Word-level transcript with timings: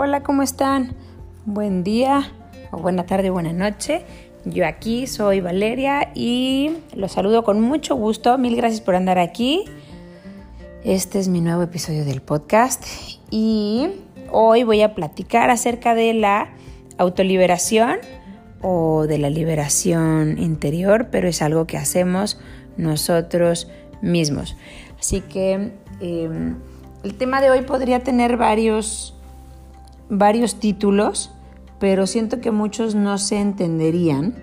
Hola, 0.00 0.22
¿cómo 0.22 0.44
están? 0.44 0.94
Buen 1.44 1.82
día, 1.82 2.30
o 2.70 2.78
buena 2.78 3.04
tarde, 3.04 3.30
buena 3.30 3.52
noche. 3.52 4.04
Yo 4.44 4.64
aquí 4.64 5.08
soy 5.08 5.40
Valeria 5.40 6.12
y 6.14 6.70
los 6.94 7.10
saludo 7.10 7.42
con 7.42 7.60
mucho 7.60 7.96
gusto. 7.96 8.38
Mil 8.38 8.54
gracias 8.54 8.80
por 8.80 8.94
andar 8.94 9.18
aquí. 9.18 9.64
Este 10.84 11.18
es 11.18 11.26
mi 11.26 11.40
nuevo 11.40 11.64
episodio 11.64 12.04
del 12.04 12.22
podcast 12.22 12.84
y 13.32 13.88
hoy 14.30 14.62
voy 14.62 14.82
a 14.82 14.94
platicar 14.94 15.50
acerca 15.50 15.96
de 15.96 16.14
la 16.14 16.50
autoliberación 16.96 17.96
o 18.62 19.08
de 19.08 19.18
la 19.18 19.30
liberación 19.30 20.38
interior, 20.38 21.08
pero 21.10 21.26
es 21.26 21.42
algo 21.42 21.66
que 21.66 21.76
hacemos 21.76 22.38
nosotros 22.76 23.68
mismos. 24.00 24.56
Así 24.96 25.22
que 25.22 25.72
em, 26.00 26.54
el 27.02 27.14
tema 27.14 27.40
de 27.40 27.50
hoy 27.50 27.62
podría 27.62 28.04
tener 28.04 28.36
varios 28.36 29.17
varios 30.08 30.58
títulos, 30.60 31.32
pero 31.78 32.06
siento 32.06 32.40
que 32.40 32.50
muchos 32.50 32.94
no 32.94 33.18
se 33.18 33.40
entenderían, 33.40 34.34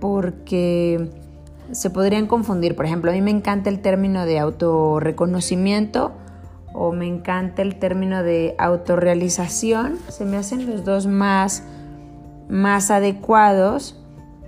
porque 0.00 1.10
se 1.72 1.90
podrían 1.90 2.26
confundir. 2.26 2.76
Por 2.76 2.86
ejemplo, 2.86 3.10
a 3.10 3.14
mí 3.14 3.22
me 3.22 3.30
encanta 3.30 3.70
el 3.70 3.80
término 3.80 4.24
de 4.26 4.38
autorreconocimiento 4.38 6.12
o 6.72 6.92
me 6.92 7.06
encanta 7.06 7.62
el 7.62 7.76
término 7.78 8.22
de 8.22 8.54
autorrealización. 8.58 9.98
Se 10.08 10.24
me 10.24 10.36
hacen 10.36 10.66
los 10.70 10.84
dos 10.84 11.06
más, 11.06 11.64
más 12.48 12.90
adecuados, 12.90 13.96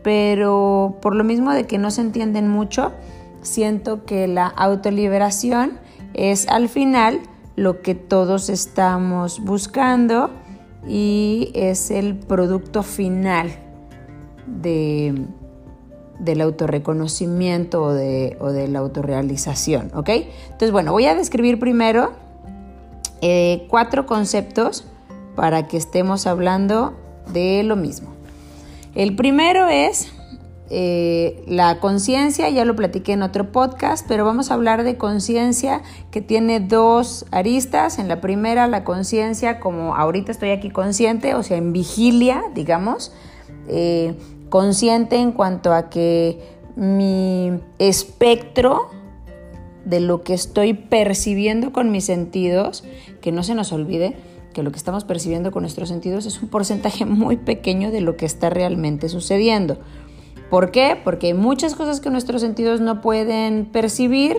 pero 0.03 0.99
por 1.01 1.15
lo 1.15 1.25
mismo 1.25 1.53
de 1.53 1.67
que 1.67 1.79
no 1.79 1.91
se 1.91 2.01
entienden 2.01 2.49
mucho, 2.49 2.93
siento 3.43 4.05
que 4.05 4.29
la 4.29 4.47
autoliberación 4.47 5.79
es 6.15 6.49
al 6.49 6.69
final 6.69 7.21
lo 7.57 7.83
que 7.83 7.95
todos 7.95 8.49
estamos 8.49 9.41
buscando 9.41 10.31
y 10.87 11.51
es 11.55 11.91
el 11.91 12.17
producto 12.17 12.83
final 12.83 13.53
de, 14.47 15.27
del 16.19 16.41
autorreconocimiento 16.41 17.83
o 17.83 17.93
de, 17.93 18.37
o 18.41 18.51
de 18.51 18.69
la 18.69 18.81
autorrealización, 18.81 19.91
¿ok? 19.95 20.09
Entonces, 20.45 20.73
bueno, 20.73 20.93
voy 20.93 21.07
a 21.07 21.15
describir 21.15 21.59
primero 21.59 22.13
eh, 23.21 23.67
cuatro 23.69 24.07
conceptos 24.07 24.85
para 25.37 25.69
que 25.69 25.77
estemos 25.77 26.27
hablando 26.27 26.95
de 27.33 27.63
lo 27.63 27.77
mismo. 27.77 28.13
El 28.95 29.17
primero 29.17 29.69
es 29.69 30.13
eh, 30.75 31.45
la 31.47 31.81
conciencia, 31.81 32.49
ya 32.49 32.65
lo 32.65 32.75
platiqué 32.75 33.13
en 33.13 33.23
otro 33.23 33.53
podcast, 33.53 34.07
pero 34.09 34.25
vamos 34.25 34.51
a 34.51 34.55
hablar 34.55 34.85
de 34.85 34.97
conciencia 34.97 35.83
que 36.11 36.23
tiene 36.23 36.61
dos 36.61 37.27
aristas. 37.31 37.99
En 37.99 38.09
la 38.09 38.23
primera, 38.23 38.67
la 38.69 38.83
conciencia 38.83 39.61
como 39.61 39.95
ahorita 39.95 40.33
estoy 40.33 40.49
aquí 40.49 40.71
consciente, 40.71 41.35
o 41.35 41.43
sea, 41.43 41.59
en 41.59 41.75
vigilia, 41.75 42.43
digamos, 42.55 43.13
eh, 43.69 44.15
consciente 44.49 45.17
en 45.17 45.33
cuanto 45.33 45.75
a 45.75 45.91
que 45.91 46.41
mi 46.75 47.53
espectro 47.79 48.89
de 49.85 50.01
lo 50.01 50.23
que 50.23 50.33
estoy 50.33 50.73
percibiendo 50.73 51.75
con 51.75 51.91
mis 51.91 52.07
sentidos, 52.07 52.83
que 53.21 53.31
no 53.31 53.43
se 53.43 53.55
nos 53.55 53.73
olvide, 53.73 54.17
que 54.55 54.63
lo 54.63 54.73
que 54.73 54.79
estamos 54.79 55.05
percibiendo 55.05 55.53
con 55.53 55.65
nuestros 55.65 55.91
sentidos 55.91 56.25
es 56.25 56.41
un 56.41 56.49
porcentaje 56.49 57.05
muy 57.05 57.37
pequeño 57.37 57.91
de 57.91 58.01
lo 58.01 58.17
que 58.17 58.25
está 58.25 58.49
realmente 58.49 59.11
sucediendo. 59.11 59.77
¿Por 60.53 60.71
qué? 60.71 61.01
Porque 61.03 61.29
hay 61.29 61.33
muchas 61.33 61.75
cosas 61.75 62.01
que 62.01 62.11
nuestros 62.11 62.43
sentidos 62.43 62.83
no 62.83 63.01
pueden 63.01 63.65
percibir 63.65 64.37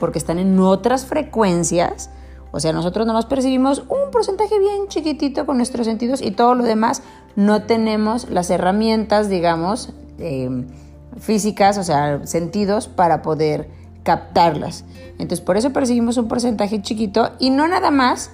porque 0.00 0.18
están 0.18 0.40
en 0.40 0.58
otras 0.58 1.06
frecuencias. 1.06 2.10
O 2.50 2.58
sea, 2.58 2.72
nosotros 2.72 3.06
nomás 3.06 3.26
percibimos 3.26 3.84
un 3.88 4.10
porcentaje 4.10 4.58
bien 4.58 4.88
chiquitito 4.88 5.46
con 5.46 5.58
nuestros 5.58 5.86
sentidos 5.86 6.22
y 6.22 6.32
todo 6.32 6.56
lo 6.56 6.64
demás 6.64 7.04
no 7.36 7.62
tenemos 7.62 8.28
las 8.30 8.50
herramientas, 8.50 9.28
digamos, 9.28 9.92
eh, 10.18 10.66
físicas, 11.20 11.78
o 11.78 11.84
sea, 11.84 12.26
sentidos 12.26 12.88
para 12.88 13.22
poder 13.22 13.70
captarlas. 14.02 14.84
Entonces, 15.20 15.40
por 15.40 15.56
eso 15.56 15.72
percibimos 15.72 16.16
un 16.16 16.26
porcentaje 16.26 16.82
chiquito 16.82 17.30
y 17.38 17.50
no 17.50 17.68
nada 17.68 17.92
más 17.92 18.32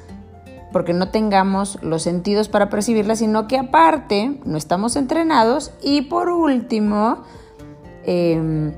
porque 0.72 0.92
no 0.92 1.08
tengamos 1.10 1.78
los 1.82 2.02
sentidos 2.02 2.48
para 2.48 2.70
percibirla, 2.70 3.16
sino 3.16 3.48
que 3.48 3.58
aparte 3.58 4.38
no 4.44 4.56
estamos 4.56 4.96
entrenados 4.96 5.72
y 5.82 6.02
por 6.02 6.28
último, 6.28 7.22
em, 8.04 8.72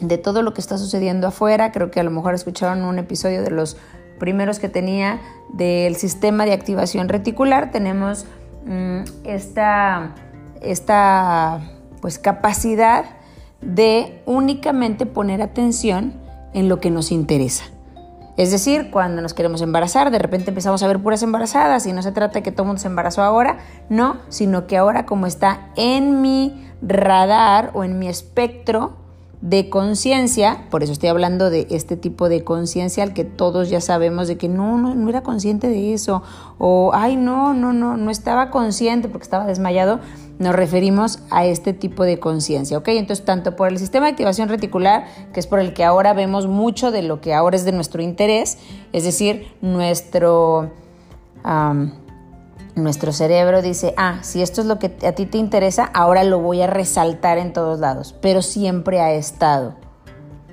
de 0.00 0.18
todo 0.18 0.42
lo 0.42 0.54
que 0.54 0.60
está 0.60 0.78
sucediendo 0.78 1.28
afuera, 1.28 1.72
creo 1.72 1.90
que 1.90 2.00
a 2.00 2.02
lo 2.02 2.10
mejor 2.10 2.34
escucharon 2.34 2.84
un 2.84 2.98
episodio 2.98 3.42
de 3.42 3.50
los 3.50 3.76
primeros 4.18 4.58
que 4.58 4.68
tenía 4.68 5.20
del 5.52 5.96
sistema 5.96 6.44
de 6.44 6.52
activación 6.52 7.08
reticular, 7.08 7.70
tenemos 7.70 8.26
mm, 8.66 9.00
esta, 9.24 10.14
esta 10.60 11.60
pues, 12.00 12.18
capacidad 12.18 13.04
de 13.60 14.22
únicamente 14.26 15.06
poner 15.06 15.42
atención 15.42 16.14
en 16.52 16.68
lo 16.68 16.80
que 16.80 16.90
nos 16.90 17.10
interesa. 17.10 17.64
Es 18.36 18.50
decir, 18.50 18.90
cuando 18.90 19.22
nos 19.22 19.32
queremos 19.32 19.62
embarazar, 19.62 20.10
de 20.10 20.18
repente 20.18 20.50
empezamos 20.50 20.82
a 20.82 20.88
ver 20.88 21.00
puras 21.00 21.22
embarazadas 21.22 21.86
y 21.86 21.92
no 21.92 22.02
se 22.02 22.10
trata 22.10 22.34
de 22.34 22.42
que 22.42 22.50
todo 22.50 22.66
mundo 22.66 22.80
se 22.80 22.88
embarazó 22.88 23.22
ahora, 23.22 23.58
no, 23.88 24.16
sino 24.28 24.66
que 24.66 24.76
ahora 24.76 25.06
como 25.06 25.26
está 25.26 25.68
en 25.76 26.20
mi 26.20 26.68
radar 26.82 27.70
o 27.74 27.84
en 27.84 27.98
mi 27.98 28.08
espectro 28.08 28.96
de 29.40 29.68
conciencia, 29.68 30.64
por 30.70 30.82
eso 30.82 30.92
estoy 30.92 31.10
hablando 31.10 31.50
de 31.50 31.66
este 31.70 31.98
tipo 31.98 32.30
de 32.30 32.44
conciencia 32.44 33.04
al 33.04 33.12
que 33.12 33.24
todos 33.24 33.68
ya 33.68 33.82
sabemos 33.82 34.26
de 34.26 34.38
que 34.38 34.48
no, 34.48 34.78
no, 34.78 34.94
no 34.94 35.10
era 35.10 35.22
consciente 35.22 35.68
de 35.68 35.92
eso, 35.92 36.22
o 36.58 36.92
ay, 36.94 37.16
no, 37.16 37.52
no, 37.52 37.74
no, 37.74 37.98
no 37.98 38.10
estaba 38.10 38.50
consciente 38.50 39.06
porque 39.08 39.24
estaba 39.24 39.44
desmayado, 39.44 40.00
nos 40.38 40.54
referimos 40.54 41.20
a 41.30 41.44
este 41.44 41.72
tipo 41.72 42.04
de 42.04 42.18
conciencia, 42.18 42.78
¿ok? 42.78 42.88
Entonces, 42.88 43.24
tanto 43.24 43.56
por 43.56 43.68
el 43.68 43.78
sistema 43.78 44.06
de 44.06 44.12
activación 44.12 44.48
reticular, 44.48 45.06
que 45.32 45.40
es 45.40 45.46
por 45.46 45.60
el 45.60 45.74
que 45.74 45.84
ahora 45.84 46.12
vemos 46.12 46.46
mucho 46.46 46.90
de 46.90 47.02
lo 47.02 47.20
que 47.20 47.34
ahora 47.34 47.56
es 47.56 47.64
de 47.64 47.72
nuestro 47.72 48.02
interés, 48.02 48.58
es 48.92 49.04
decir, 49.04 49.46
nuestro, 49.60 50.72
nuestro 52.74 53.12
cerebro 53.12 53.62
dice, 53.62 53.94
ah, 53.96 54.18
si 54.22 54.42
esto 54.42 54.60
es 54.60 54.66
lo 54.66 54.78
que 54.78 54.96
a 55.06 55.12
ti 55.12 55.26
te 55.26 55.38
interesa, 55.38 55.84
ahora 55.94 56.24
lo 56.24 56.40
voy 56.40 56.62
a 56.62 56.66
resaltar 56.66 57.38
en 57.38 57.52
todos 57.52 57.78
lados, 57.78 58.14
pero 58.20 58.42
siempre 58.42 59.00
ha 59.00 59.12
estado. 59.12 59.76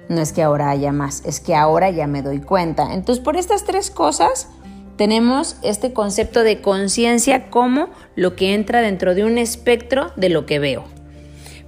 No 0.10 0.20
es 0.20 0.34
que 0.34 0.44
ahora 0.44 0.70
haya 0.70 0.92
más, 0.92 1.24
es 1.26 1.40
que 1.40 1.56
ahora 1.56 1.90
ya 1.90 2.06
me 2.06 2.22
doy 2.22 2.42
cuenta. 2.42 2.94
Entonces, 2.94 3.24
por 3.24 3.38
estas 3.38 3.64
tres 3.64 3.90
cosas, 3.90 4.50
tenemos 4.98 5.58
este 5.64 5.94
concepto 5.94 6.44
de 6.44 6.62
conciencia 6.62 7.50
como 7.50 7.90
lo 8.16 8.36
que 8.36 8.54
entra 8.54 8.82
dentro 8.82 9.16
de 9.16 9.24
un 9.24 9.38
espectro 9.38 10.12
de 10.16 10.30
lo 10.30 10.46
que 10.46 10.60
veo. 10.60 10.86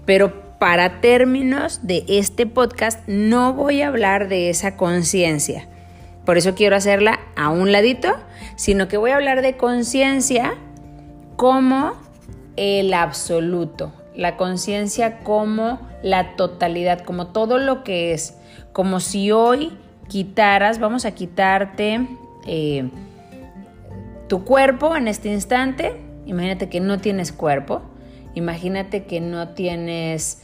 Pero 0.05 0.43
para 0.59 1.01
términos 1.01 1.81
de 1.83 2.05
este 2.07 2.45
podcast 2.45 3.07
no 3.07 3.53
voy 3.53 3.81
a 3.81 3.87
hablar 3.87 4.29
de 4.29 4.49
esa 4.49 4.77
conciencia. 4.77 5.67
Por 6.25 6.37
eso 6.37 6.55
quiero 6.55 6.75
hacerla 6.75 7.19
a 7.35 7.49
un 7.49 7.71
ladito, 7.71 8.15
sino 8.55 8.87
que 8.87 8.97
voy 8.97 9.11
a 9.11 9.15
hablar 9.15 9.41
de 9.41 9.57
conciencia 9.57 10.55
como 11.35 11.93
el 12.55 12.93
absoluto, 12.93 13.91
la 14.15 14.37
conciencia 14.37 15.19
como 15.19 15.79
la 16.01 16.35
totalidad, 16.35 17.01
como 17.01 17.27
todo 17.27 17.57
lo 17.57 17.83
que 17.83 18.13
es, 18.13 18.35
como 18.71 18.99
si 18.99 19.31
hoy 19.31 19.77
quitaras, 20.07 20.79
vamos 20.79 21.05
a 21.05 21.11
quitarte 21.11 22.07
eh, 22.45 22.89
tu 24.33 24.45
cuerpo 24.45 24.95
en 24.95 25.07
este 25.07 25.31
instante, 25.31 25.93
imagínate 26.25 26.67
que 26.67 26.79
no 26.79 26.97
tienes 26.97 27.31
cuerpo, 27.31 27.83
imagínate 28.33 29.03
que 29.03 29.21
no 29.21 29.49
tienes 29.49 30.41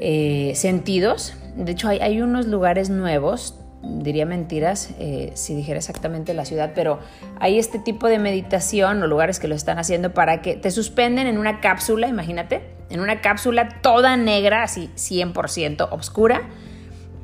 eh, 0.00 0.54
sentidos. 0.56 1.34
De 1.54 1.70
hecho, 1.70 1.86
hay, 1.86 2.20
unos 2.20 2.48
lugares 2.48 2.90
nuevos, 2.90 3.54
diría 3.84 4.26
mentiras 4.26 4.90
eh, 4.98 5.30
si 5.34 5.54
dijera 5.54 5.78
exactamente 5.78 6.34
la 6.34 6.44
ciudad, 6.44 6.72
pero 6.74 6.98
hay 7.38 7.60
este 7.60 7.78
tipo 7.78 8.08
de 8.08 8.18
meditación 8.18 9.00
o 9.04 9.06
lugares 9.06 9.38
que 9.38 9.46
lo 9.46 9.54
están 9.54 9.78
haciendo 9.78 10.12
para 10.12 10.42
que 10.42 10.56
te 10.56 10.72
suspenden 10.72 11.28
en 11.28 11.38
una 11.38 11.60
cápsula, 11.60 12.08
imagínate, 12.08 12.62
en 12.90 12.98
una 12.98 13.20
cápsula 13.20 13.68
toda 13.82 14.16
negra, 14.16 14.64
así 14.64 14.90
100% 14.96 15.86
oscura, 15.92 16.42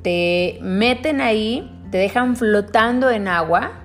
te 0.02 0.60
meten 0.62 1.20
ahí, 1.20 1.76
te 1.90 1.99
dejan 1.99 2.37
flotando 2.37 3.10
en 3.10 3.26
agua 3.26 3.81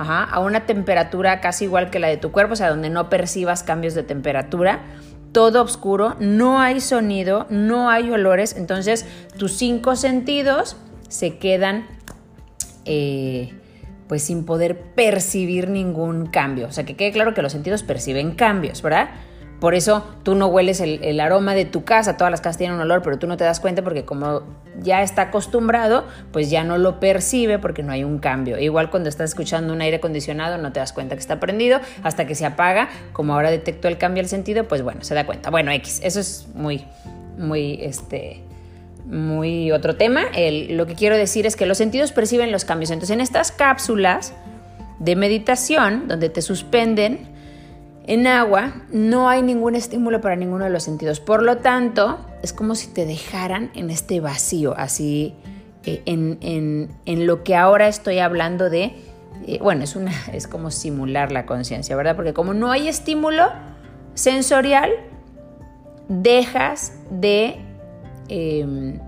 a 0.00 0.38
una 0.40 0.66
temperatura 0.66 1.40
casi 1.40 1.64
igual 1.64 1.90
que 1.90 1.98
la 1.98 2.08
de 2.08 2.16
tu 2.16 2.30
cuerpo, 2.32 2.52
o 2.52 2.56
sea, 2.56 2.70
donde 2.70 2.90
no 2.90 3.08
percibas 3.08 3.62
cambios 3.62 3.94
de 3.94 4.02
temperatura, 4.02 4.80
todo 5.32 5.62
oscuro, 5.62 6.16
no 6.20 6.60
hay 6.60 6.80
sonido, 6.80 7.46
no 7.50 7.90
hay 7.90 8.10
olores, 8.10 8.56
entonces 8.56 9.06
tus 9.36 9.52
cinco 9.52 9.96
sentidos 9.96 10.76
se 11.08 11.38
quedan 11.38 11.86
eh, 12.84 13.52
pues 14.08 14.22
sin 14.22 14.44
poder 14.44 14.80
percibir 14.94 15.68
ningún 15.68 16.26
cambio. 16.26 16.66
O 16.66 16.72
sea, 16.72 16.84
que 16.84 16.96
quede 16.96 17.12
claro 17.12 17.34
que 17.34 17.42
los 17.42 17.52
sentidos 17.52 17.82
perciben 17.82 18.32
cambios, 18.32 18.80
¿verdad? 18.82 19.10
Por 19.60 19.74
eso 19.74 20.04
tú 20.22 20.36
no 20.36 20.46
hueles 20.46 20.80
el, 20.80 21.18
aroma 21.20 21.54
de 21.54 21.64
tu 21.64 21.84
casa, 21.84 22.16
todas 22.16 22.30
las 22.30 22.40
casas 22.40 22.58
tienen 22.58 22.76
un 22.76 22.82
olor, 22.82 23.02
pero 23.02 23.18
tú 23.18 23.26
no 23.26 23.36
te 23.36 23.44
das 23.44 23.58
cuenta 23.58 23.82
porque 23.82 24.04
como 24.04 24.42
ya 24.80 25.02
está 25.02 25.22
acostumbrado, 25.22 26.04
pues 26.32 26.48
ya 26.48 26.62
no 26.62 26.78
lo 26.78 27.00
percibe 27.00 27.58
porque 27.58 27.82
no 27.82 27.90
hay 27.90 28.04
un 28.04 28.18
cambio. 28.18 28.58
Igual 28.58 28.90
cuando 28.90 29.08
estás 29.08 29.30
escuchando 29.30 29.72
un 29.72 29.80
aire 29.80 29.96
acondicionado 29.96 30.58
no 30.58 30.72
te 30.72 30.78
das 30.78 30.92
cuenta 30.92 31.16
que 31.16 31.20
está 31.20 31.40
prendido 31.40 31.80
hasta 32.04 32.26
que 32.26 32.36
se 32.36 32.46
apaga, 32.46 32.88
como 33.12 33.34
ahora 33.34 33.50
detectó 33.50 33.88
el 33.88 33.98
cambio 33.98 34.22
del 34.22 34.30
sentido, 34.30 34.64
pues 34.68 34.82
bueno, 34.82 35.02
se 35.02 35.14
da 35.14 35.26
cuenta. 35.26 35.50
Bueno, 35.50 35.72
X, 35.72 36.00
eso 36.04 36.20
es 36.20 36.46
muy, 36.54 36.84
muy, 37.36 37.80
este, 37.82 38.44
muy 39.06 39.72
otro 39.72 39.96
tema. 39.96 40.22
lo 40.68 40.86
que 40.86 40.94
quiero 40.94 41.16
decir 41.16 41.46
es 41.46 41.56
que 41.56 41.66
los 41.66 41.78
sentidos 41.78 42.12
perciben 42.12 42.52
los 42.52 42.64
cambios. 42.64 42.92
Entonces 42.92 43.14
en 43.14 43.20
estas 43.20 43.50
cápsulas 43.50 44.34
de 45.00 45.16
meditación, 45.16 46.06
donde 46.06 46.28
te 46.28 46.42
suspenden, 46.42 47.37
en 48.08 48.26
agua 48.26 48.72
no 48.90 49.28
hay 49.28 49.42
ningún 49.42 49.74
estímulo 49.74 50.22
para 50.22 50.34
ninguno 50.34 50.64
de 50.64 50.70
los 50.70 50.82
sentidos. 50.82 51.20
Por 51.20 51.42
lo 51.42 51.58
tanto, 51.58 52.18
es 52.42 52.54
como 52.54 52.74
si 52.74 52.88
te 52.88 53.04
dejaran 53.04 53.70
en 53.74 53.90
este 53.90 54.20
vacío, 54.20 54.74
así 54.78 55.34
eh, 55.84 56.02
en, 56.06 57.26
lo 57.26 57.44
que 57.44 57.54
ahora 57.54 57.86
estoy 57.86 58.18
hablando 58.18 58.70
de, 58.70 58.94
eh, 59.46 59.58
bueno, 59.60 59.84
es, 59.84 59.94
una, 59.94 60.12
es 60.32 60.48
como 60.48 60.70
simular 60.70 61.32
la 61.32 61.44
conciencia, 61.44 61.96
¿verdad? 61.96 62.16
Porque 62.16 62.32
como 62.32 62.54
no 62.54 62.70
hay 62.70 62.88
estímulo 62.88 63.52
sensorial, 64.14 64.90
dejas 66.08 66.94
de, 67.10 67.58
em, 68.30 69.00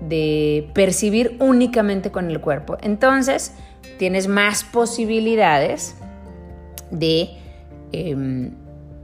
de 0.00 0.70
percibir 0.72 1.36
únicamente 1.38 2.10
con 2.10 2.30
el 2.30 2.40
cuerpo. 2.40 2.78
Entonces, 2.80 3.52
tienes 3.98 4.26
más 4.26 4.64
posibilidades 4.64 5.96
de 6.90 7.41
Em, 7.92 8.50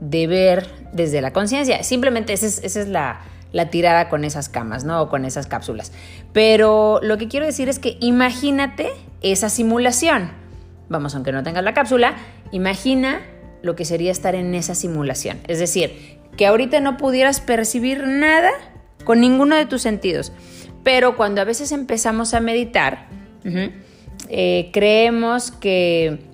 de 0.01 0.27
ver 0.27 0.67
desde 0.93 1.21
la 1.21 1.33
conciencia. 1.33 1.83
Simplemente 1.83 2.33
esa 2.33 2.47
es, 2.47 2.87
la, 2.87 3.19
tirada 3.69 4.09
con 4.09 4.23
esas 4.23 4.49
camas, 4.49 4.85
¿no? 4.85 5.01
O 5.01 5.09
con 5.09 5.25
esas 5.25 5.47
cápsulas. 5.47 5.91
Pero 6.31 6.99
lo 7.03 7.17
que 7.17 7.27
quiero 7.27 7.45
decir 7.45 7.69
es 7.69 7.79
que 7.79 7.97
imagínate 7.99 8.89
esa 9.21 9.49
simulación. 9.49 10.31
Vamos, 10.87 11.15
aunque 11.15 11.31
no 11.31 11.43
tengas 11.43 11.63
la 11.63 11.73
cápsula, 11.73 12.15
imagina 12.51 13.21
lo 13.61 13.75
que 13.75 13.83
sería 13.83 14.11
estar 14.11 14.35
en 14.35 14.55
esa 14.55 14.73
simulación. 14.73 15.39
Es 15.47 15.59
decir, 15.59 16.17
que 16.37 16.47
ahorita 16.47 16.79
no 16.79 16.95
pudieras 16.95 17.41
percibir 17.41 18.07
nada 18.07 18.51
con 19.03 19.19
ninguno 19.19 19.55
de 19.55 19.65
tus 19.65 19.81
sentidos. 19.81 20.31
Pero 20.83 21.17
cuando 21.17 21.41
a 21.41 21.43
veces 21.43 21.73
empezamos 21.73 22.33
a 22.33 22.39
meditar, 22.39 23.07
eh, 24.29 24.69
creemos 24.71 25.51
que 25.51 26.28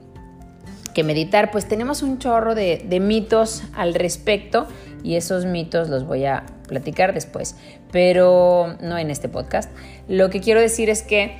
que 0.96 1.04
meditar, 1.04 1.52
pues 1.52 1.68
tenemos 1.68 2.02
un 2.02 2.18
chorro 2.18 2.56
de, 2.56 3.00
mitos 3.00 3.64
al 3.76 3.94
respecto 3.94 4.66
y 5.04 5.18
esos 5.18 5.46
mitos 5.46 5.90
los 5.90 6.08
voy 6.08 6.26
a 6.26 6.44
platicar 6.68 7.14
después, 7.14 7.56
pero 7.92 8.76
no 8.82 8.98
en 8.98 9.12
este 9.12 9.30
podcast. 9.30 9.70
Lo 10.08 10.32
que 10.32 10.40
quiero 10.40 10.60
decir 10.60 10.90
es 10.90 11.04
que 11.04 11.38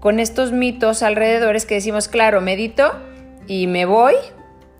con 0.00 0.18
estos 0.18 0.50
mitos 0.50 1.02
alrededor 1.02 1.54
es 1.54 1.66
que 1.66 1.74
decimos, 1.74 2.08
claro, 2.08 2.40
medito 2.40 2.90
y 3.46 3.68
me 3.68 3.84
voy 3.84 4.14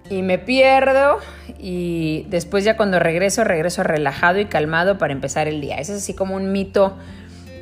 y 0.09 0.23
me 0.23 0.39
pierdo 0.39 1.19
y 1.59 2.27
después 2.31 2.65
ya 2.65 2.77
cuando 2.77 2.99
regreso, 2.99 3.45
regreso 3.45 3.83
relajado 3.83 4.41
y 4.41 4.47
calmado 4.47 4.99
para 4.99 5.13
empezar 5.13 5.47
el 5.47 5.61
día. 5.61 5.77
Ese 5.77 5.93
es 5.93 5.99
así 5.99 6.15
como 6.15 6.37
un 6.37 6.53
mito 6.53 6.97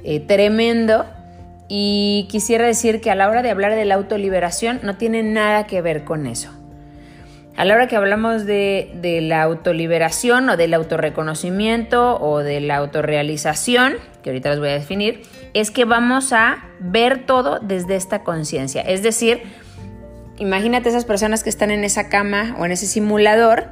eh, 0.05 0.21
tremendo 0.21 1.05
y 1.69 2.27
quisiera 2.31 2.67
decir 2.67 3.01
que 3.01 3.11
a 3.11 3.15
la 3.15 3.29
hora 3.29 3.43
de 3.43 3.51
hablar 3.51 3.75
de 3.75 3.85
la 3.85 3.95
autoliberación 3.95 4.81
no 4.83 4.97
tiene 4.97 5.23
nada 5.23 5.67
que 5.67 5.81
ver 5.83 6.05
con 6.05 6.27
eso. 6.27 6.51
A 7.57 7.65
la 7.65 7.75
hora 7.75 7.87
que 7.87 7.95
hablamos 7.95 8.47
de, 8.47 9.21
la 9.23 9.43
autoliberación 9.43 10.49
o 10.49 10.57
del 10.57 10.75
autorreconocimiento 10.75 12.21
o 12.21 12.39
de 12.41 12.61
la 12.61 12.77
autorrealización, 12.77 13.95
que 14.23 14.31
ahorita 14.31 14.51
les 14.51 14.59
voy 14.59 14.71
a 14.71 14.73
definir, 14.73 15.23
es 15.55 15.71
que 15.71 15.85
vamos 15.85 16.33
a 16.33 16.65
ver 16.81 17.27
todo 17.27 17.61
desde 17.61 17.95
esta 17.95 18.25
conciencia. 18.25 18.83
Es 18.83 19.05
decir, 19.05 19.43
imagínate 20.39 20.89
esas 20.89 21.05
personas 21.05 21.45
que 21.45 21.51
están 21.51 21.71
en 21.71 21.85
esa 21.85 22.09
cama 22.09 22.57
o 22.59 22.67
en 22.67 22.73
ese 22.73 22.87
simulador, 22.87 23.69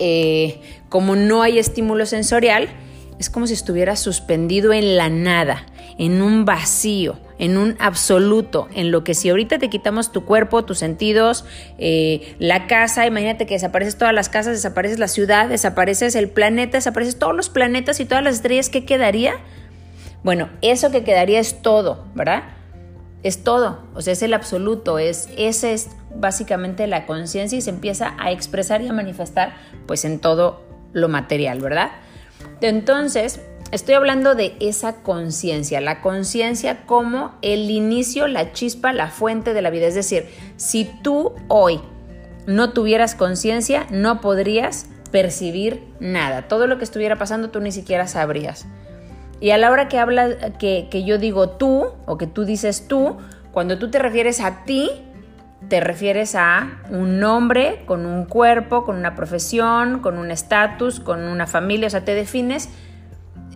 eh, 0.00 0.60
como 0.88 1.14
no 1.14 1.42
hay 1.42 1.60
estímulo 1.60 2.04
sensorial, 2.04 2.68
es 3.20 3.30
como 3.30 3.46
si 3.46 3.54
estuviera 3.54 3.94
suspendido 3.94 4.72
en 4.72 4.96
la 4.96 5.08
nada, 5.08 5.66
en 5.98 6.22
un 6.22 6.44
vacío, 6.44 7.18
en 7.38 7.56
un 7.56 7.76
absoluto, 7.78 8.68
en 8.74 8.90
lo 8.90 9.04
que 9.04 9.14
si 9.14 9.30
ahorita 9.30 9.58
te 9.58 9.70
quitamos 9.70 10.12
tu 10.12 10.24
cuerpo, 10.24 10.64
tus 10.64 10.78
sentidos, 10.78 11.44
eh, 11.78 12.34
la 12.38 12.66
casa, 12.66 13.06
imagínate 13.06 13.46
que 13.46 13.54
desapareces 13.54 13.96
todas 13.96 14.14
las 14.14 14.28
casas, 14.28 14.52
desapareces 14.54 14.98
la 14.98 15.08
ciudad, 15.08 15.48
desapareces 15.48 16.14
el 16.14 16.28
planeta, 16.28 16.78
desapareces 16.78 17.18
todos 17.18 17.34
los 17.34 17.48
planetas 17.48 18.00
y 18.00 18.04
todas 18.04 18.22
las 18.22 18.36
estrellas, 18.36 18.68
¿qué 18.68 18.84
quedaría? 18.84 19.34
Bueno, 20.22 20.48
eso 20.60 20.90
que 20.90 21.04
quedaría 21.04 21.40
es 21.40 21.62
todo, 21.62 22.04
¿verdad? 22.14 22.44
Es 23.22 23.42
todo, 23.42 23.80
o 23.94 24.02
sea, 24.02 24.12
es 24.12 24.22
el 24.22 24.34
absoluto, 24.34 24.98
es, 24.98 25.28
ese 25.36 25.72
es 25.72 25.88
básicamente 26.14 26.86
la 26.86 27.06
conciencia 27.06 27.58
y 27.58 27.62
se 27.62 27.70
empieza 27.70 28.14
a 28.18 28.30
expresar 28.30 28.82
y 28.82 28.88
a 28.88 28.92
manifestar 28.92 29.54
pues 29.86 30.04
en 30.04 30.18
todo 30.18 30.62
lo 30.92 31.08
material, 31.08 31.60
¿verdad? 31.60 31.90
Entonces, 32.60 33.40
estoy 33.70 33.94
hablando 33.94 34.34
de 34.34 34.56
esa 34.60 35.02
conciencia, 35.02 35.80
la 35.80 36.00
conciencia 36.00 36.86
como 36.86 37.34
el 37.42 37.70
inicio, 37.70 38.26
la 38.26 38.52
chispa, 38.52 38.92
la 38.92 39.08
fuente 39.08 39.54
de 39.54 39.62
la 39.62 39.70
vida. 39.70 39.86
Es 39.86 39.94
decir, 39.94 40.26
si 40.56 40.84
tú 41.02 41.32
hoy 41.48 41.80
no 42.46 42.72
tuvieras 42.72 43.14
conciencia, 43.14 43.86
no 43.90 44.20
podrías 44.20 44.86
percibir 45.10 45.82
nada. 46.00 46.48
Todo 46.48 46.66
lo 46.66 46.78
que 46.78 46.84
estuviera 46.84 47.16
pasando 47.16 47.50
tú 47.50 47.60
ni 47.60 47.72
siquiera 47.72 48.06
sabrías. 48.06 48.66
Y 49.40 49.50
a 49.50 49.58
la 49.58 49.70
hora 49.70 49.88
que 49.88 49.98
hablas, 49.98 50.36
que, 50.58 50.88
que 50.90 51.04
yo 51.04 51.18
digo 51.18 51.50
tú, 51.50 51.88
o 52.06 52.16
que 52.16 52.26
tú 52.26 52.44
dices 52.44 52.88
tú, 52.88 53.16
cuando 53.52 53.78
tú 53.78 53.90
te 53.90 53.98
refieres 53.98 54.40
a 54.40 54.64
ti, 54.64 54.90
te 55.68 55.80
refieres 55.80 56.34
a 56.34 56.78
un 56.90 57.18
nombre 57.18 57.82
con 57.86 58.06
un 58.06 58.24
cuerpo, 58.24 58.84
con 58.84 58.96
una 58.96 59.14
profesión, 59.14 60.00
con 60.00 60.18
un 60.18 60.30
estatus, 60.30 61.00
con 61.00 61.24
una 61.24 61.46
familia, 61.46 61.88
o 61.88 61.90
sea, 61.90 62.04
te 62.04 62.14
defines 62.14 62.68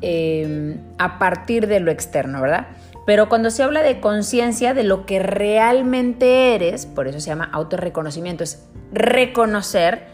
eh, 0.03 0.77
a 0.99 1.19
partir 1.19 1.67
de 1.67 1.81
lo 1.81 1.91
externo, 1.91 2.41
¿verdad? 2.41 2.67
Pero 3.07 3.29
cuando 3.29 3.51
se 3.51 3.63
habla 3.63 3.83
de 3.83 4.01
conciencia, 4.01 4.75
de 4.75 4.85
lo 4.85 5.07
que 5.07 5.19
realmente 5.19 6.55
eres, 6.55 6.87
por 6.87 7.09
eso 7.09 7.21
se 7.21 7.27
llama 7.27 7.51
autorreconocimiento, 7.53 8.45
es 8.45 8.63
reconocer 8.93 10.05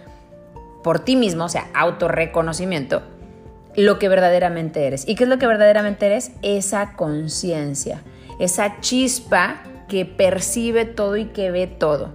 por 0.82 1.00
ti 1.00 1.16
mismo, 1.16 1.44
o 1.44 1.48
sea, 1.48 1.66
autorreconocimiento, 1.74 3.02
lo 3.76 3.98
que 3.98 4.08
verdaderamente 4.08 4.86
eres. 4.86 5.06
¿Y 5.06 5.14
qué 5.14 5.24
es 5.24 5.28
lo 5.28 5.38
que 5.38 5.46
verdaderamente 5.46 6.06
eres? 6.06 6.32
Esa 6.42 6.92
conciencia, 6.94 8.02
esa 8.38 8.80
chispa 8.80 9.62
que 9.88 10.04
percibe 10.04 10.84
todo 10.84 11.16
y 11.16 11.26
que 11.26 11.50
ve 11.50 11.66
todo. 11.66 12.10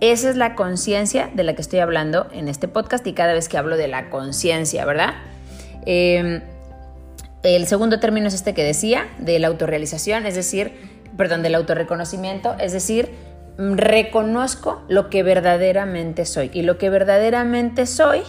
Esa 0.00 0.30
es 0.30 0.36
la 0.36 0.54
conciencia 0.54 1.30
de 1.34 1.42
la 1.42 1.54
que 1.54 1.62
estoy 1.62 1.78
hablando 1.78 2.28
en 2.32 2.48
este 2.48 2.68
podcast 2.68 3.06
y 3.06 3.14
cada 3.14 3.32
vez 3.32 3.48
que 3.48 3.56
hablo 3.56 3.76
de 3.76 3.88
la 3.88 4.10
conciencia, 4.10 4.84
¿verdad? 4.84 5.14
Em, 5.86 6.42
el 7.42 7.66
segundo 7.66 8.00
término 8.00 8.28
es 8.28 8.34
este 8.34 8.54
que 8.54 8.64
decía, 8.64 9.06
de 9.18 9.38
la 9.38 9.48
autorrealización, 9.48 10.26
es 10.26 10.34
decir, 10.34 10.72
perdón, 11.16 11.42
del 11.42 11.54
autorreconocimiento, 11.54 12.56
es 12.58 12.72
decir, 12.72 13.10
reconozco 13.58 14.82
lo 14.88 15.08
que 15.10 15.22
verdaderamente 15.22 16.26
soy. 16.26 16.50
Y 16.52 16.62
lo 16.62 16.78
que 16.78 16.90
verdaderamente 16.90 17.86
soy 17.86 18.22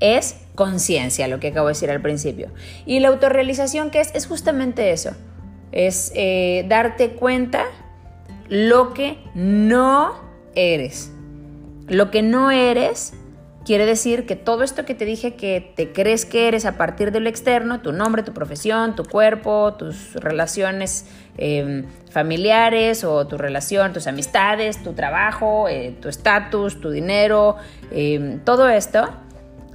es 0.00 0.36
conciencia, 0.54 1.28
lo 1.28 1.40
que 1.40 1.48
acabo 1.48 1.68
de 1.68 1.74
decir 1.74 1.90
al 1.90 2.02
principio. 2.02 2.50
Y 2.86 3.00
la 3.00 3.08
autorrealización, 3.08 3.90
¿qué 3.90 4.00
es? 4.00 4.14
Es 4.14 4.26
justamente 4.26 4.90
eso. 4.90 5.12
Es 5.70 6.12
eh, 6.14 6.64
darte 6.68 7.10
cuenta 7.10 7.64
lo 8.48 8.92
que 8.92 9.18
no 9.34 10.14
eres. 10.54 11.10
Lo 11.88 12.10
que 12.10 12.22
no 12.22 12.50
eres 12.50 13.14
quiere 13.64 13.86
decir 13.86 14.26
que 14.26 14.36
todo 14.36 14.62
esto 14.62 14.84
que 14.84 14.94
te 14.94 15.04
dije 15.04 15.34
que 15.34 15.72
te 15.76 15.92
crees 15.92 16.24
que 16.24 16.48
eres 16.48 16.64
a 16.64 16.76
partir 16.76 17.12
de 17.12 17.20
lo 17.20 17.28
externo, 17.28 17.80
tu 17.80 17.92
nombre, 17.92 18.22
tu 18.22 18.32
profesión, 18.32 18.96
tu 18.96 19.04
cuerpo, 19.04 19.74
tus 19.74 20.14
relaciones 20.14 21.06
em, 21.38 21.86
familiares 22.10 23.04
o 23.04 23.26
tu 23.26 23.38
relación, 23.38 23.92
tus 23.92 24.06
amistades, 24.06 24.82
tu 24.82 24.92
trabajo, 24.92 25.68
eh, 25.68 25.96
tu 26.00 26.08
estatus, 26.08 26.80
tu 26.80 26.90
dinero, 26.90 27.56
em, 27.90 28.40
todo 28.40 28.68
esto, 28.68 29.08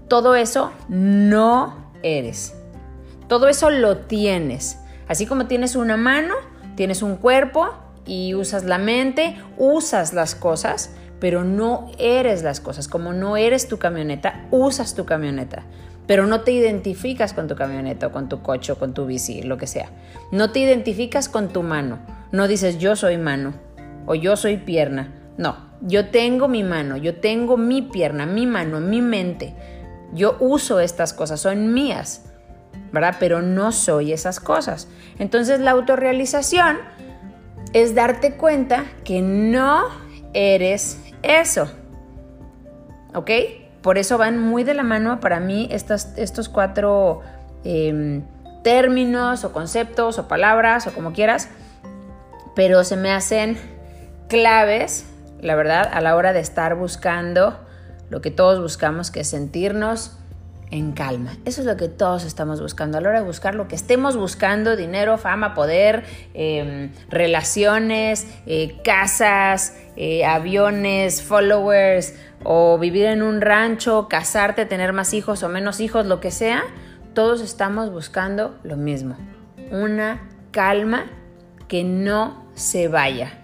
todo 0.07 0.35
eso 0.35 0.71
no 0.89 1.91
eres. 2.03 2.55
Todo 3.27 3.47
eso 3.47 3.69
lo 3.69 3.97
tienes. 3.97 4.79
Así 5.07 5.25
como 5.25 5.47
tienes 5.47 5.75
una 5.75 5.97
mano, 5.97 6.33
tienes 6.75 7.01
un 7.01 7.17
cuerpo, 7.17 7.73
y 8.07 8.33
usas 8.33 8.63
la 8.63 8.77
mente, 8.77 9.37
usas 9.57 10.13
las 10.13 10.33
cosas, 10.33 10.91
pero 11.19 11.43
no 11.43 11.91
eres 11.97 12.43
las 12.43 12.59
cosas. 12.59 12.87
Como 12.87 13.13
no 13.13 13.37
eres 13.37 13.67
tu 13.67 13.77
camioneta, 13.77 14.45
usas 14.51 14.95
tu 14.95 15.05
camioneta, 15.05 15.63
pero 16.05 16.25
no 16.25 16.41
te 16.41 16.51
identificas 16.51 17.33
con 17.33 17.47
tu 17.47 17.55
camioneta 17.55 18.07
o 18.07 18.11
con 18.11 18.29
tu 18.29 18.41
coche 18.41 18.71
o 18.71 18.77
con 18.77 18.93
tu 18.93 19.05
bici, 19.05 19.41
lo 19.41 19.57
que 19.57 19.67
sea. 19.67 19.89
No 20.31 20.51
te 20.51 20.59
identificas 20.59 21.29
con 21.29 21.49
tu 21.49 21.63
mano. 21.63 21.99
No 22.31 22.47
dices 22.47 22.77
yo 22.77 22.95
soy 22.95 23.17
mano 23.17 23.53
o 24.05 24.15
yo 24.15 24.35
soy 24.35 24.57
pierna. 24.57 25.13
No, 25.37 25.67
Yo 25.81 26.09
tengo 26.09 26.47
mi 26.47 26.63
mano, 26.63 26.97
yo 26.97 27.17
tengo 27.17 27.55
mi 27.55 27.83
pierna, 27.83 28.25
mi 28.25 28.47
mano, 28.47 28.79
mi 28.79 29.03
mente. 29.03 29.53
Yo 30.11 30.35
uso 30.39 30.79
estas 30.79 31.13
cosas, 31.13 31.39
son 31.39 31.71
mías, 31.71 32.23
¿verdad? 32.91 33.17
Pero 33.19 33.43
no 33.43 33.71
soy 33.71 34.11
esas 34.11 34.39
cosas. 34.39 34.87
Entonces 35.19 35.59
la 35.59 35.71
autorrealización 35.71 36.77
es 37.73 37.93
darte 37.93 38.33
cuenta 38.33 38.85
que 39.03 39.21
no 39.21 39.83
eres 40.33 40.99
eso. 41.23 41.69
¿Ok? 43.13 43.31
Por 43.81 43.97
eso 43.97 44.17
van 44.17 44.37
muy 44.37 44.63
de 44.63 44.73
la 44.73 44.83
mano 44.83 45.19
para 45.19 45.39
mí 45.39 45.69
estos 45.71 46.49
cuatro 46.49 47.21
em, 47.63 48.23
términos 48.63 49.43
o 49.43 49.53
conceptos 49.53 50.19
o 50.19 50.27
palabras 50.27 50.87
o 50.87 50.93
como 50.93 51.13
quieras, 51.13 51.49
pero 52.55 52.83
se 52.83 52.97
me 52.97 53.11
hacen 53.11 53.57
claves, 54.27 55.05
la 55.41 55.55
verdad, 55.55 55.89
a 55.91 56.01
la 56.01 56.15
hora 56.15 56.33
de 56.33 56.39
estar 56.39 56.75
buscando 56.75 57.59
lo 58.09 58.21
que 58.21 58.31
todos 58.31 58.61
buscamos, 58.61 59.11
que 59.11 59.21
es 59.21 59.29
sentirnos 59.29 60.17
en 60.69 60.91
calma. 60.91 61.37
Eso 61.45 61.61
es 61.61 61.67
lo 61.67 61.77
que 61.77 61.87
todos 61.87 62.25
estamos 62.25 62.61
buscando. 62.61 62.97
A 62.97 63.01
la 63.01 63.09
hora 63.09 63.19
de 63.21 63.25
buscar 63.25 63.55
lo 63.55 63.67
que 63.67 63.75
estemos 63.75 64.17
buscando, 64.17 64.75
dinero, 64.75 65.17
fama, 65.17 65.53
poder, 65.53 66.03
em, 66.33 66.91
relaciones, 67.09 68.27
eh, 68.45 68.81
casas, 68.83 69.73
eh, 69.97 70.25
aviones, 70.25 71.23
followers, 71.23 72.13
o 72.43 72.77
vivir 72.77 73.05
en 73.05 73.23
un 73.23 73.41
rancho, 73.41 74.07
casarte, 74.07 74.65
tener 74.65 74.93
más 74.93 75.13
hijos 75.13 75.41
o 75.41 75.49
menos 75.49 75.79
hijos, 75.79 76.05
lo 76.05 76.19
que 76.19 76.29
sea, 76.31 76.63
todos 77.13 77.41
estamos 77.41 77.91
buscando 77.91 78.55
lo 78.63 78.77
mismo. 78.77 79.17
Una 79.71 80.29
calma 80.51 81.07
que 81.67 81.83
no 81.83 82.45
se 82.53 82.87
vaya. 82.87 83.41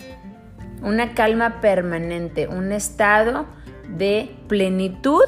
Una 0.83 1.15
calma 1.15 1.60
permanente, 1.60 2.48
un 2.48 2.72
estado 2.72 3.48
de 3.89 4.36
plenitud 4.48 5.24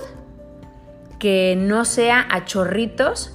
que 1.18 1.56
no 1.58 1.86
sea 1.86 2.28
a 2.30 2.46
chorritos 2.46 3.35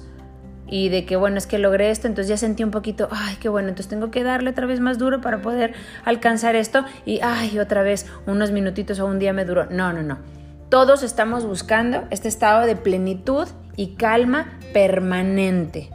y 0.71 0.89
de 0.89 1.05
que, 1.05 1.17
bueno, 1.17 1.37
es 1.37 1.45
que 1.45 1.59
logré 1.59 1.91
esto, 1.91 2.07
entonces 2.07 2.29
ya 2.29 2.37
sentí 2.37 2.63
un 2.63 2.71
poquito, 2.71 3.09
ay, 3.11 3.35
qué 3.39 3.49
bueno, 3.49 3.67
entonces 3.67 3.89
tengo 3.89 4.09
que 4.09 4.23
darle 4.23 4.49
otra 4.49 4.65
vez 4.65 4.79
más 4.79 4.97
duro 4.97 5.21
para 5.21 5.41
poder 5.41 5.73
alcanzar 6.05 6.55
esto 6.55 6.85
y, 7.05 7.19
ay, 7.21 7.59
otra 7.59 7.83
vez 7.83 8.07
unos 8.25 8.51
minutitos 8.51 8.99
o 8.99 9.05
un 9.05 9.19
día 9.19 9.33
me 9.33 9.45
duró. 9.45 9.65
No, 9.65 9.91
no, 9.91 10.01
no. 10.01 10.17
Todos 10.69 11.03
estamos 11.03 11.45
buscando 11.45 12.05
este 12.09 12.29
estado 12.29 12.65
de 12.65 12.77
plenitud 12.77 13.49
y 13.75 13.95
calma 13.95 14.57
permanente, 14.73 15.89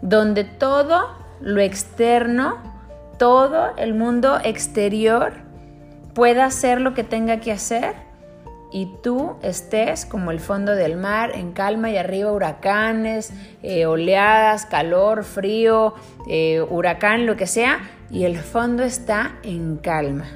donde 0.00 0.44
todo 0.44 1.08
lo 1.40 1.60
externo, 1.60 2.58
todo 3.18 3.76
el 3.76 3.94
mundo 3.94 4.38
exterior 4.44 5.32
pueda 6.14 6.44
hacer 6.44 6.80
lo 6.80 6.94
que 6.94 7.02
tenga 7.02 7.40
que 7.40 7.50
hacer 7.50 8.09
y 8.72 8.86
tú 9.02 9.36
estés 9.42 10.06
como 10.06 10.30
el 10.30 10.40
fondo 10.40 10.74
del 10.74 10.96
mar, 10.96 11.32
en 11.34 11.52
calma 11.52 11.90
y 11.90 11.96
arriba 11.96 12.32
huracanes, 12.32 13.32
eh, 13.62 13.86
oleadas, 13.86 14.66
calor, 14.66 15.24
frío, 15.24 15.94
eh, 16.28 16.64
huracán, 16.68 17.26
lo 17.26 17.36
que 17.36 17.46
sea, 17.46 17.80
y 18.10 18.24
el 18.24 18.38
fondo 18.38 18.82
está 18.82 19.38
en 19.42 19.76
calma. 19.76 20.26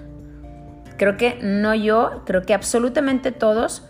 Creo 0.97 1.17
que 1.17 1.39
no 1.43 1.75
yo, 1.75 2.23
creo 2.25 2.43
que 2.43 2.55
absolutamente 2.55 3.33
todos 3.33 3.89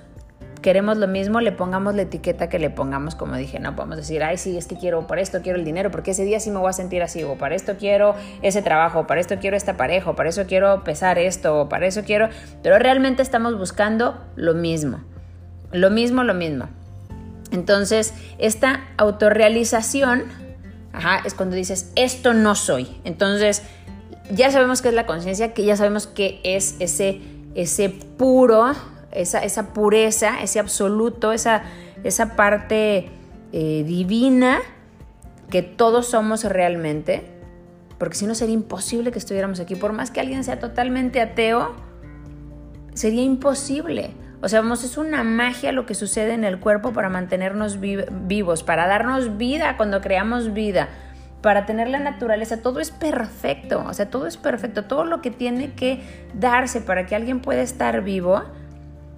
queremos 0.64 0.96
lo 0.96 1.06
mismo, 1.06 1.42
le 1.42 1.52
pongamos 1.52 1.94
la 1.94 2.00
etiqueta 2.00 2.48
que 2.48 2.58
le 2.58 2.70
pongamos, 2.70 3.14
como 3.14 3.36
dije, 3.36 3.60
no 3.60 3.76
podemos 3.76 3.98
decir, 3.98 4.22
ay, 4.22 4.38
sí, 4.38 4.56
es 4.56 4.66
que 4.66 4.78
quiero, 4.78 5.06
para 5.06 5.20
esto 5.20 5.42
quiero 5.42 5.58
el 5.58 5.64
dinero, 5.66 5.90
porque 5.90 6.12
ese 6.12 6.24
día 6.24 6.40
sí 6.40 6.50
me 6.50 6.56
voy 6.56 6.70
a 6.70 6.72
sentir 6.72 7.02
así, 7.02 7.22
o 7.22 7.36
para 7.36 7.54
esto 7.54 7.74
quiero 7.78 8.14
ese 8.40 8.62
trabajo, 8.62 9.06
para 9.06 9.20
esto 9.20 9.36
quiero 9.38 9.58
esta 9.58 9.76
pareja, 9.76 10.08
o 10.08 10.16
para 10.16 10.30
eso 10.30 10.46
quiero 10.46 10.82
pesar 10.82 11.18
esto, 11.18 11.60
o 11.60 11.68
para 11.68 11.86
eso 11.86 12.02
quiero, 12.04 12.30
pero 12.62 12.78
realmente 12.78 13.20
estamos 13.20 13.58
buscando 13.58 14.18
lo 14.36 14.54
mismo, 14.54 15.00
lo 15.70 15.90
mismo, 15.90 16.24
lo 16.24 16.32
mismo. 16.32 16.70
Entonces, 17.52 18.14
esta 18.38 18.84
autorrealización, 18.96 20.22
ajá, 20.94 21.20
es 21.26 21.34
cuando 21.34 21.56
dices, 21.56 21.92
esto 21.94 22.32
no 22.32 22.54
soy. 22.54 22.88
Entonces, 23.04 23.60
ya 24.30 24.50
sabemos 24.50 24.80
qué 24.80 24.88
es 24.88 24.94
la 24.94 25.04
conciencia, 25.04 25.52
que 25.52 25.62
ya 25.62 25.76
sabemos 25.76 26.06
qué 26.06 26.40
es 26.42 26.76
ese, 26.78 27.20
ese 27.54 27.90
puro 27.90 28.72
esa, 29.14 29.72
pureza, 29.72 30.40
ese 30.42 30.58
absoluto, 30.58 31.32
esa, 31.32 31.62
esa 32.02 32.36
parte 32.36 33.10
eh, 33.52 33.84
divina 33.86 34.60
que 35.50 35.62
todos 35.62 36.06
somos 36.06 36.44
realmente, 36.44 37.24
porque 37.98 38.16
si 38.16 38.26
no 38.26 38.34
sería 38.34 38.54
imposible 38.54 39.12
que 39.12 39.18
estuviéramos 39.18 39.60
aquí, 39.60 39.76
por 39.76 39.92
más 39.92 40.10
que 40.10 40.20
alguien 40.20 40.42
sea 40.42 40.58
totalmente 40.58 41.20
ateo, 41.20 41.74
sería 42.94 43.22
imposible. 43.22 44.10
O 44.42 44.48
sea, 44.48 44.60
vamos, 44.60 44.84
es 44.84 44.98
una 44.98 45.24
magia 45.24 45.72
lo 45.72 45.86
que 45.86 45.94
sucede 45.94 46.34
en 46.34 46.44
el 46.44 46.60
cuerpo 46.60 46.92
para 46.92 47.08
mantenernos 47.08 47.78
vivos, 47.80 48.62
para 48.62 48.86
darnos 48.86 49.38
vida 49.38 49.76
cuando 49.76 50.00
creamos 50.00 50.52
vida, 50.52 50.88
para 51.40 51.64
tener 51.64 51.88
la 51.88 51.98
naturaleza. 51.98 52.60
Todo 52.60 52.80
es 52.80 52.90
perfecto, 52.90 53.84
o 53.86 53.94
sea, 53.94 54.10
todo 54.10 54.26
es 54.26 54.36
perfecto. 54.36 54.84
Todo 54.84 55.04
lo 55.04 55.22
que 55.22 55.30
tiene 55.30 55.72
que 55.72 56.02
darse 56.34 56.82
para 56.82 57.06
que 57.06 57.14
alguien 57.14 57.40
pueda 57.40 57.62
estar 57.62 58.02
vivo 58.02 58.42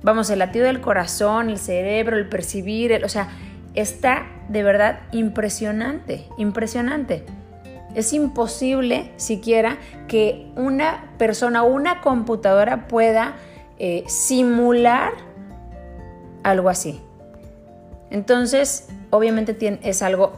vamos, 0.03 0.31
el 0.31 0.39
latido 0.39 0.67
del 0.67 0.81
corazón, 0.81 1.51
el 1.51 1.59
cerebro, 1.59 2.17
el 2.17 2.29
percibir, 2.29 3.05
o 3.05 3.09
sea, 3.09 3.29
está 3.75 4.27
de 4.49 4.63
verdad 4.63 5.01
impresionante, 5.13 6.27
impresionante. 6.39 7.25
Es 7.95 8.13
imposible 8.13 9.13
siquiera 9.17 9.79
que 10.09 10.51
una 10.57 11.11
persona 11.19 11.63
o 11.63 11.69
una 11.69 12.01
computadora 12.01 12.89
pueda 12.89 13.37
eh, 13.79 14.05
simular 14.07 15.13
algo 16.43 16.69
así. 16.69 17.01
Entonces, 18.11 18.89
obviamente 19.11 19.79
es 19.83 20.03
algo 20.03 20.35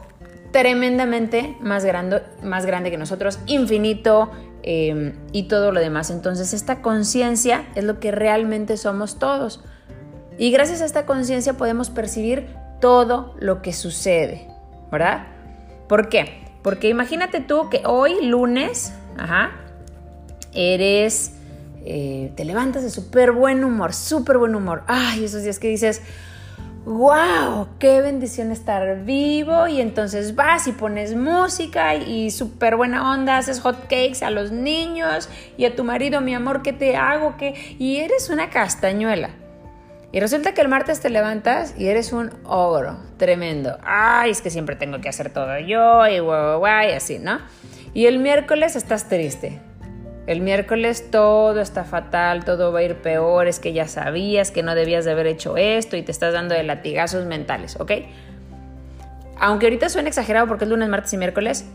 tremendamente 0.51 1.55
más 1.59 1.85
grande, 1.85 2.23
más 2.43 2.65
grande 2.65 2.91
que 2.91 2.97
nosotros, 2.97 3.39
infinito, 3.45 4.31
Em, 4.63 5.13
y 5.31 5.43
todo 5.43 5.71
lo 5.71 5.79
demás. 5.79 6.09
Entonces 6.09 6.53
esta 6.53 6.81
conciencia 6.81 7.67
es 7.75 7.83
lo 7.83 7.99
que 7.99 8.11
realmente 8.11 8.77
somos 8.77 9.17
todos. 9.17 9.63
Y 10.37 10.51
gracias 10.51 10.81
a 10.81 10.85
esta 10.85 11.05
conciencia 11.05 11.53
podemos 11.53 11.89
percibir 11.89 12.47
todo 12.81 13.35
lo 13.39 13.61
que 13.61 13.73
sucede, 13.73 14.47
¿verdad? 14.91 15.27
¿Por 15.87 16.09
qué? 16.09 16.43
Porque 16.61 16.89
imagínate 16.89 17.41
tú 17.41 17.69
que 17.69 17.81
hoy, 17.85 18.25
lunes, 18.25 18.93
ajá, 19.17 19.51
eres, 20.53 21.33
eh, 21.85 22.31
te 22.35 22.45
levantas 22.45 22.83
de 22.83 22.89
súper 22.89 23.31
buen 23.31 23.63
humor, 23.63 23.93
súper 23.93 24.37
buen 24.37 24.55
humor. 24.55 24.83
Ay, 24.87 25.25
esos 25.25 25.43
días 25.43 25.59
que 25.59 25.67
dices, 25.67 26.01
wow, 26.85 27.67
qué 27.79 28.01
bendición 28.01 28.51
estar 28.51 29.03
vivo 29.03 29.67
y 29.67 29.81
entonces 29.81 30.35
vas 30.35 30.67
y 30.67 30.71
pones 30.71 31.15
música 31.15 31.95
y, 31.95 32.31
súper 32.31 32.75
buena 32.75 33.11
onda, 33.11 33.37
haces 33.37 33.59
hot 33.59 33.81
cakes 33.83 34.23
a 34.23 34.31
los 34.31 34.51
niños 34.51 35.29
y 35.57 35.65
a 35.65 35.75
tu 35.75 35.83
marido, 35.83 36.21
mi 36.21 36.33
amor, 36.33 36.61
¿qué 36.61 36.73
te 36.73 36.95
hago? 36.95 37.35
¿Qué? 37.37 37.53
Y 37.77 37.97
eres 37.97 38.29
una 38.29 38.49
castañuela. 38.49 39.29
Y 40.11 40.19
resulta 40.19 40.53
que 40.53 40.61
el 40.61 40.69
martes 40.69 41.01
te 41.01 41.11
levantas 41.11 41.75
y 41.77 41.87
eres 41.87 42.13
un 42.13 42.31
ogro, 42.43 42.97
tremendo. 43.17 43.77
Ay, 43.83 44.31
es 44.31 44.41
que 44.41 44.49
siempre 44.49 44.75
tengo 44.75 44.99
que 45.01 45.09
hacer 45.09 45.31
todo 45.31 45.59
yo 45.59 46.07
y 46.07 46.19
guay, 46.19 46.57
guay, 46.57 46.91
así, 46.93 47.19
¿no? 47.19 47.39
Y 47.93 48.07
el 48.07 48.17
miércoles 48.17 48.75
estás 48.75 49.07
triste. 49.07 49.59
El 50.29 50.41
miércoles 50.41 51.09
todo 51.09 51.59
está 51.59 51.85
fatal, 51.85 52.45
todo 52.45 52.71
va 52.71 52.81
a 52.81 52.83
ir 52.83 52.97
peor, 52.97 53.47
es 53.47 53.57
que 53.59 53.73
ya 53.73 53.87
sabías 53.87 54.51
que 54.51 54.61
no 54.61 54.75
debías 54.75 55.03
de 55.03 55.09
haber 55.09 55.25
hecho 55.25 55.57
esto 55.57 55.97
y 55.97 56.03
te 56.03 56.11
estás 56.11 56.33
dando 56.33 56.53
de 56.53 56.61
latigazos 56.61 57.25
mentales, 57.25 57.77
¿ok? 57.79 57.93
Aunque 59.39 59.65
ahorita 59.65 59.89
suena 59.89 60.07
exagerado 60.07 60.45
porque 60.45 60.65
es 60.65 60.69
lunes, 60.69 60.87
martes 60.87 61.11
y 61.13 61.17
miércoles, 61.17 61.65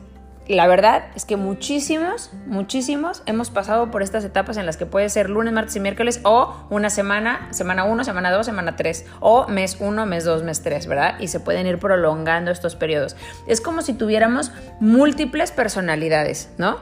la 0.46 0.68
verdad 0.68 1.06
es 1.16 1.24
que 1.24 1.36
muchísimos, 1.36 2.30
muchísimos 2.46 3.24
hemos 3.26 3.50
pasado 3.50 3.90
por 3.90 4.04
estas 4.04 4.24
etapas 4.24 4.56
en 4.56 4.66
las 4.66 4.76
que 4.76 4.86
puede 4.86 5.08
ser 5.08 5.30
lunes, 5.30 5.52
martes 5.52 5.74
y 5.74 5.80
miércoles 5.80 6.20
o 6.22 6.54
una 6.70 6.90
semana, 6.90 7.48
semana 7.50 7.82
1, 7.82 8.04
semana 8.04 8.30
2, 8.30 8.46
semana 8.46 8.76
3 8.76 9.06
o 9.18 9.48
mes 9.48 9.78
1, 9.80 10.06
mes 10.06 10.24
2, 10.24 10.44
mes 10.44 10.62
3, 10.62 10.86
¿verdad? 10.86 11.18
Y 11.18 11.26
se 11.26 11.40
pueden 11.40 11.66
ir 11.66 11.80
prolongando 11.80 12.52
estos 12.52 12.76
periodos. 12.76 13.16
Es 13.48 13.60
como 13.60 13.82
si 13.82 13.94
tuviéramos 13.94 14.52
múltiples 14.78 15.50
personalidades, 15.50 16.50
¿no? 16.56 16.78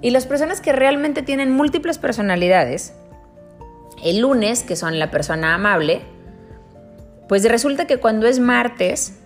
Y 0.00 0.10
las 0.10 0.26
personas 0.26 0.60
que 0.60 0.72
realmente 0.72 1.22
tienen 1.22 1.50
múltiples 1.50 1.98
personalidades, 1.98 2.94
el 4.04 4.20
lunes, 4.20 4.62
que 4.62 4.76
son 4.76 4.98
la 4.98 5.10
persona 5.10 5.54
amable, 5.54 6.02
pues 7.28 7.44
resulta 7.48 7.86
que 7.86 7.98
cuando 7.98 8.26
es 8.26 8.38
martes 8.38 9.18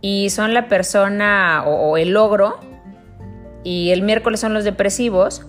y 0.00 0.30
son 0.30 0.54
la 0.54 0.68
persona 0.68 1.64
o, 1.66 1.96
el 1.96 2.10
logro, 2.10 2.60
y 3.62 3.90
el 3.90 4.02
miércoles 4.02 4.40
son 4.40 4.54
los 4.54 4.64
depresivos, 4.64 5.44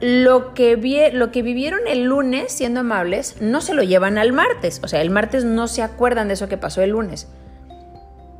lo 0.00 0.54
que, 0.54 1.10
lo 1.12 1.30
que 1.30 1.42
vivieron 1.42 1.80
el 1.86 2.04
lunes 2.04 2.52
siendo 2.52 2.80
amables 2.80 3.36
no 3.40 3.60
se 3.60 3.74
lo 3.74 3.84
llevan 3.84 4.18
al 4.18 4.32
martes. 4.32 4.80
O 4.82 4.88
sea, 4.88 5.00
el 5.00 5.10
martes 5.10 5.44
no 5.44 5.68
se 5.68 5.82
acuerdan 5.82 6.26
de 6.26 6.34
eso 6.34 6.48
que 6.48 6.56
pasó 6.56 6.82
el 6.82 6.90
lunes 6.90 7.28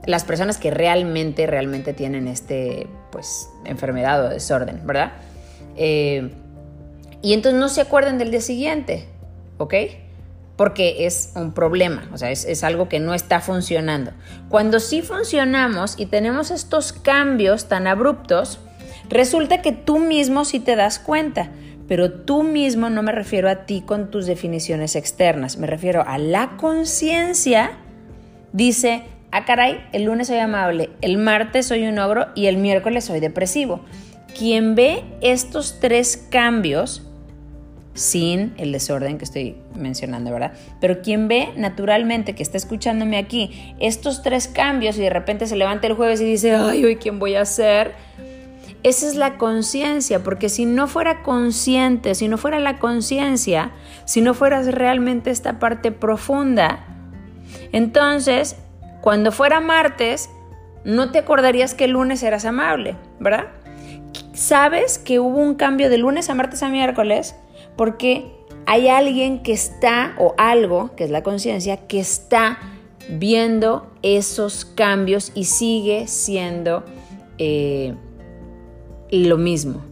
las 0.06 0.24
personas 0.24 0.58
que 0.58 0.70
realmente, 0.70 1.46
realmente 1.46 1.92
tienen 1.92 2.28
este, 2.28 2.86
pues, 3.10 3.48
enfermedad 3.64 4.26
o 4.26 4.28
desorden, 4.28 4.86
¿verdad? 4.86 5.12
Eh, 5.76 6.30
y 7.22 7.34
entonces 7.34 7.60
no 7.60 7.68
se 7.68 7.80
acuerdan 7.80 8.18
del 8.18 8.30
día 8.30 8.40
siguiente. 8.40 9.08
¿ok? 9.62 9.74
Porque 10.56 11.06
es 11.06 11.32
un 11.34 11.52
problema, 11.52 12.08
o 12.12 12.18
sea, 12.18 12.30
es, 12.30 12.44
es 12.44 12.62
algo 12.62 12.88
que 12.88 13.00
no 13.00 13.14
está 13.14 13.40
funcionando. 13.40 14.12
Cuando 14.48 14.80
sí 14.80 15.02
funcionamos 15.02 15.94
y 15.98 16.06
tenemos 16.06 16.50
estos 16.50 16.92
cambios 16.92 17.68
tan 17.68 17.86
abruptos, 17.86 18.60
resulta 19.08 19.62
que 19.62 19.72
tú 19.72 19.98
mismo 19.98 20.44
sí 20.44 20.60
te 20.60 20.76
das 20.76 20.98
cuenta 20.98 21.50
pero 21.88 22.10
tú 22.10 22.42
mismo 22.42 22.88
no 22.88 23.02
me 23.02 23.12
refiero 23.12 23.50
a 23.50 23.66
ti 23.66 23.82
con 23.84 24.10
tus 24.10 24.24
definiciones 24.24 24.96
externas, 24.96 25.58
me 25.58 25.66
refiero 25.66 26.02
a 26.06 26.16
la 26.16 26.56
conciencia, 26.56 27.72
dice, 28.54 29.02
ah 29.32 29.44
caray, 29.44 29.84
el 29.92 30.04
lunes 30.04 30.28
soy 30.28 30.38
amable, 30.38 30.90
el 31.00 31.18
martes 31.18 31.66
soy 31.66 31.86
un 31.86 31.98
ogro 31.98 32.26
y 32.34 32.46
el 32.46 32.58
miércoles 32.58 33.04
soy 33.04 33.18
depresivo. 33.18 33.80
Quien 34.38 34.74
ve 34.74 35.02
estos 35.20 35.80
tres 35.80 36.16
cambios, 36.30 37.02
sin 37.94 38.54
el 38.56 38.72
desorden 38.72 39.18
que 39.18 39.24
estoy 39.24 39.56
mencionando, 39.74 40.30
¿verdad? 40.30 40.52
Pero 40.80 41.02
quien 41.02 41.28
ve 41.28 41.50
naturalmente 41.56 42.34
que 42.34 42.42
está 42.42 42.56
escuchándome 42.56 43.18
aquí 43.18 43.74
estos 43.80 44.22
tres 44.22 44.48
cambios 44.48 44.96
y 44.96 45.02
de 45.02 45.10
repente 45.10 45.46
se 45.46 45.56
levanta 45.56 45.86
el 45.86 45.94
jueves 45.94 46.20
y 46.20 46.24
dice, 46.24 46.54
ay, 46.54 46.84
hoy 46.84 46.96
quién 46.96 47.18
voy 47.18 47.34
a 47.34 47.44
ser, 47.44 47.92
esa 48.82 49.06
es 49.06 49.14
la 49.14 49.38
conciencia, 49.38 50.24
porque 50.24 50.48
si 50.48 50.66
no 50.66 50.88
fuera 50.88 51.22
consciente, 51.22 52.14
si 52.14 52.28
no 52.28 52.36
fuera 52.36 52.58
la 52.58 52.78
conciencia, 52.78 53.70
si 54.04 54.20
no 54.20 54.34
fueras 54.34 54.66
realmente 54.66 55.30
esta 55.30 55.58
parte 55.58 55.92
profunda, 55.92 56.84
entonces, 57.70 58.56
cuando 59.02 59.32
fuera 59.32 59.60
martes, 59.60 60.30
no 60.84 61.10
te 61.12 61.18
acordarías 61.18 61.74
que 61.74 61.84
el 61.84 61.90
lunes 61.90 62.22
eras 62.22 62.46
amable, 62.46 62.96
¿verdad? 63.20 63.48
Sabes 64.32 64.98
que 64.98 65.20
hubo 65.20 65.38
un 65.38 65.56
cambio 65.56 65.90
de 65.90 65.98
lunes 65.98 66.30
a 66.30 66.34
martes 66.34 66.62
a 66.62 66.70
miércoles 66.70 67.36
porque 67.76 68.32
hay 68.64 68.88
alguien 68.88 69.42
que 69.42 69.52
está, 69.52 70.14
o 70.18 70.34
algo, 70.38 70.96
que 70.96 71.04
es 71.04 71.10
la 71.10 71.22
conciencia, 71.22 71.76
que 71.88 72.00
está 72.00 72.58
viendo 73.10 73.92
esos 74.02 74.64
cambios 74.64 75.32
y 75.34 75.44
sigue 75.44 76.06
siendo... 76.06 76.84
Eh, 77.36 77.94
lo 79.12 79.36
mismo. 79.36 79.82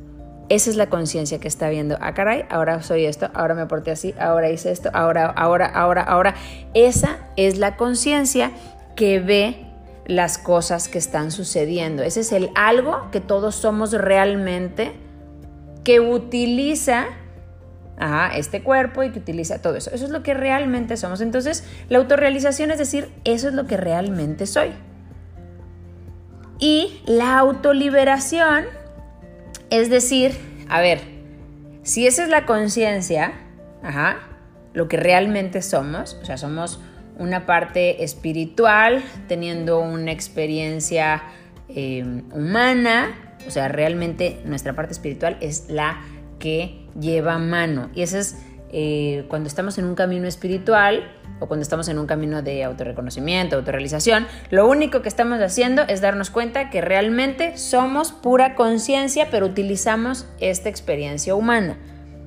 Esa 0.49 0.71
es 0.71 0.77
la 0.77 0.89
conciencia 0.89 1.39
que 1.39 1.47
está 1.47 1.69
viendo. 1.69 1.97
Ah, 2.01 2.15
caray, 2.15 2.45
ahora 2.49 2.83
soy 2.83 3.05
esto, 3.05 3.31
ahora 3.35 3.55
me 3.55 3.67
porté 3.67 3.93
así, 3.93 4.15
ahora 4.19 4.51
hice 4.51 4.73
esto, 4.73 4.91
ahora, 4.95 5.27
ahora, 5.27 5.67
ahora, 5.67 6.03
ahora. 6.03 6.35
Esa 6.75 7.19
es 7.37 7.59
la 7.59 7.77
conciencia 7.77 8.51
que 9.01 9.19
ve 9.19 9.57
las 10.05 10.37
cosas 10.37 10.89
que 10.89 10.99
están 10.99 11.31
sucediendo. 11.31 12.03
Ese 12.03 12.21
es 12.21 12.33
el 12.33 12.51
algo 12.55 13.11
que 13.11 13.23
todos 13.23 13.55
somos 13.55 13.93
realmente, 13.93 14.93
que 15.85 16.01
utiliza 16.01 17.07
este 18.35 18.63
cuerpo 18.63 19.03
y 19.03 19.11
que 19.11 19.19
utiliza 19.19 19.63
todo 19.63 19.77
eso. 19.77 19.91
Eso 19.95 20.05
es 20.05 20.11
lo 20.11 20.23
que 20.23 20.35
realmente 20.35 20.99
somos. 20.99 21.23
Entonces, 21.23 21.65
la 21.89 21.97
autorrealización 21.97 22.71
es 22.71 22.77
decir, 22.77 23.11
eso 23.25 23.49
es 23.49 23.55
lo 23.55 23.67
que 23.67 23.79
realmente 23.79 24.45
soy. 24.45 24.73
Y 26.59 27.01
la 27.07 27.39
autoliberación 27.39 28.67
es 29.71 29.89
decir, 29.89 30.37
a 30.69 30.83
ver, 30.83 31.01
si 31.85 32.07
esa 32.07 32.23
es 32.23 32.29
la 32.29 32.45
conciencia, 32.45 33.33
ajá, 33.83 34.19
lo 34.75 34.89
que 34.89 34.99
realmente 34.99 35.63
somos, 35.63 36.19
o 36.21 36.27
sea, 36.27 36.37
somos 36.37 36.81
una 37.19 37.47
parte 37.47 38.03
espiritual 38.05 39.03
teniendo 39.29 39.81
una 39.81 40.13
experiencia 40.13 41.23
eh, 41.69 42.23
humana, 42.33 43.37
o 43.47 43.51
sea, 43.51 43.69
realmente 43.69 44.41
nuestra 44.45 44.75
parte 44.75 44.93
espiritual 44.93 45.37
es 45.41 45.69
la 45.69 46.03
que 46.39 46.87
lleva 46.99 47.39
mano. 47.39 47.91
Y 47.95 48.03
ese 48.03 48.19
es 48.21 48.37
eh, 48.73 49.25
cuando 49.29 49.49
estamos 49.49 49.79
en 49.79 49.85
un 49.85 49.95
camino 49.95 50.27
espiritual, 50.27 51.17
o 51.41 51.47
cuando 51.47 51.63
estamos 51.63 51.89
en 51.89 51.99
un 51.99 52.07
camino 52.07 52.43
de 52.43 52.63
autorreconocimiento, 52.65 53.57
autorrealización, 53.57 54.27
lo 54.51 54.69
único 54.69 55.03
que 55.03 55.09
estamos 55.09 55.41
haciendo 55.41 55.83
es 55.83 56.01
darnos 56.01 56.31
cuenta 56.31 56.71
que 56.71 56.83
realmente 56.83 57.57
somos 57.57 58.13
pura 58.13 58.55
conciencia, 58.55 59.29
pero 59.31 59.47
utilizamos 59.47 60.27
esta 60.39 60.69
experiencia 60.69 61.35
humana. 61.35 61.79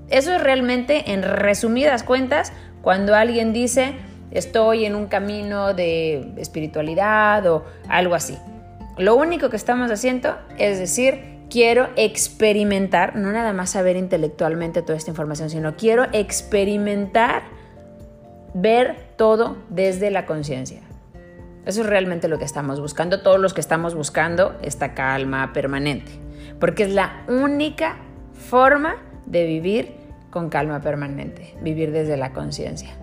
Eso 0.09 0.33
es 0.33 0.41
realmente, 0.41 1.13
en 1.13 1.21
resumidas 1.23 2.03
cuentas, 2.03 2.51
cuando 2.81 3.15
alguien 3.15 3.53
dice 3.53 3.93
estoy 4.33 4.85
en 4.85 4.95
un 4.95 5.07
camino 5.07 5.73
de 5.73 6.33
espiritualidad 6.37 7.45
o 7.47 7.63
algo 7.87 8.15
así. 8.15 8.37
Lo 8.97 9.15
único 9.15 9.49
que 9.49 9.55
estamos 9.55 9.89
haciendo 9.89 10.37
es 10.57 10.77
decir, 10.77 11.33
quiero 11.49 11.89
experimentar, 11.95 13.15
no 13.15 13.31
nada 13.31 13.53
más 13.53 13.71
saber 13.71 13.95
intelectualmente 13.95 14.81
toda 14.81 14.97
esta 14.97 15.11
información, 15.11 15.49
sino 15.49 15.75
quiero 15.75 16.07
experimentar 16.11 17.43
ver 18.53 18.97
todo 19.15 19.57
desde 19.69 20.11
la 20.11 20.25
conciencia. 20.25 20.81
Eso 21.65 21.81
es 21.81 21.87
realmente 21.87 22.27
lo 22.27 22.39
que 22.39 22.45
estamos 22.45 22.79
buscando, 22.81 23.21
todos 23.21 23.39
los 23.39 23.53
que 23.53 23.61
estamos 23.61 23.95
buscando 23.95 24.57
esta 24.61 24.93
calma 24.93 25.53
permanente, 25.53 26.11
porque 26.59 26.83
es 26.83 26.89
la 26.89 27.23
única 27.27 27.97
forma 28.33 28.97
de 29.25 29.45
vivir 29.45 29.95
con 30.29 30.49
calma 30.49 30.81
permanente, 30.81 31.55
vivir 31.61 31.91
desde 31.91 32.17
la 32.17 32.33
conciencia. 32.33 32.97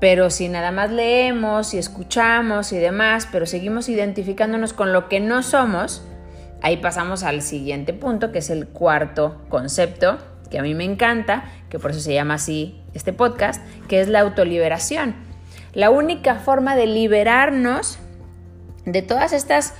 Pero 0.00 0.30
si 0.30 0.48
nada 0.48 0.70
más 0.70 0.90
leemos 0.92 1.74
y 1.74 1.78
escuchamos 1.78 2.72
y 2.72 2.78
demás, 2.78 3.28
pero 3.30 3.46
seguimos 3.46 3.88
identificándonos 3.88 4.72
con 4.72 4.92
lo 4.92 5.08
que 5.08 5.18
no 5.18 5.42
somos, 5.42 6.02
ahí 6.62 6.76
pasamos 6.76 7.24
al 7.24 7.42
siguiente 7.42 7.92
punto, 7.92 8.30
que 8.30 8.38
es 8.38 8.50
el 8.50 8.68
cuarto 8.68 9.42
concepto, 9.48 10.18
que 10.50 10.58
a 10.58 10.62
mí 10.62 10.74
me 10.74 10.84
encanta, 10.84 11.44
que 11.68 11.78
por 11.78 11.90
eso 11.90 12.00
se 12.00 12.14
llama 12.14 12.34
así 12.34 12.80
este 12.94 13.12
podcast, 13.12 13.62
que 13.88 14.00
es 14.00 14.08
la 14.08 14.20
autoliberación. 14.20 15.14
La 15.74 15.90
única 15.90 16.36
forma 16.36 16.76
de 16.76 16.86
liberarnos 16.86 17.98
de 18.86 19.02
todas 19.02 19.32
estas 19.32 19.74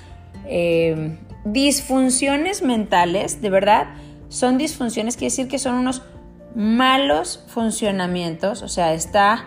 eh, 0.47 1.17
disfunciones 1.45 2.63
mentales, 2.63 3.41
de 3.41 3.51
verdad, 3.51 3.87
son 4.29 4.59
disfunciones, 4.59 5.17
quiere 5.17 5.31
decir 5.31 5.49
que 5.49 5.59
son 5.59 5.75
unos 5.75 6.03
malos 6.55 7.45
funcionamientos, 7.49 8.63
o 8.63 8.69
sea, 8.69 8.93
está 8.93 9.47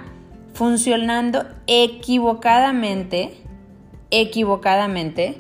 funcionando 0.54 1.46
equivocadamente, 1.68 3.42
equivocadamente, 4.10 5.38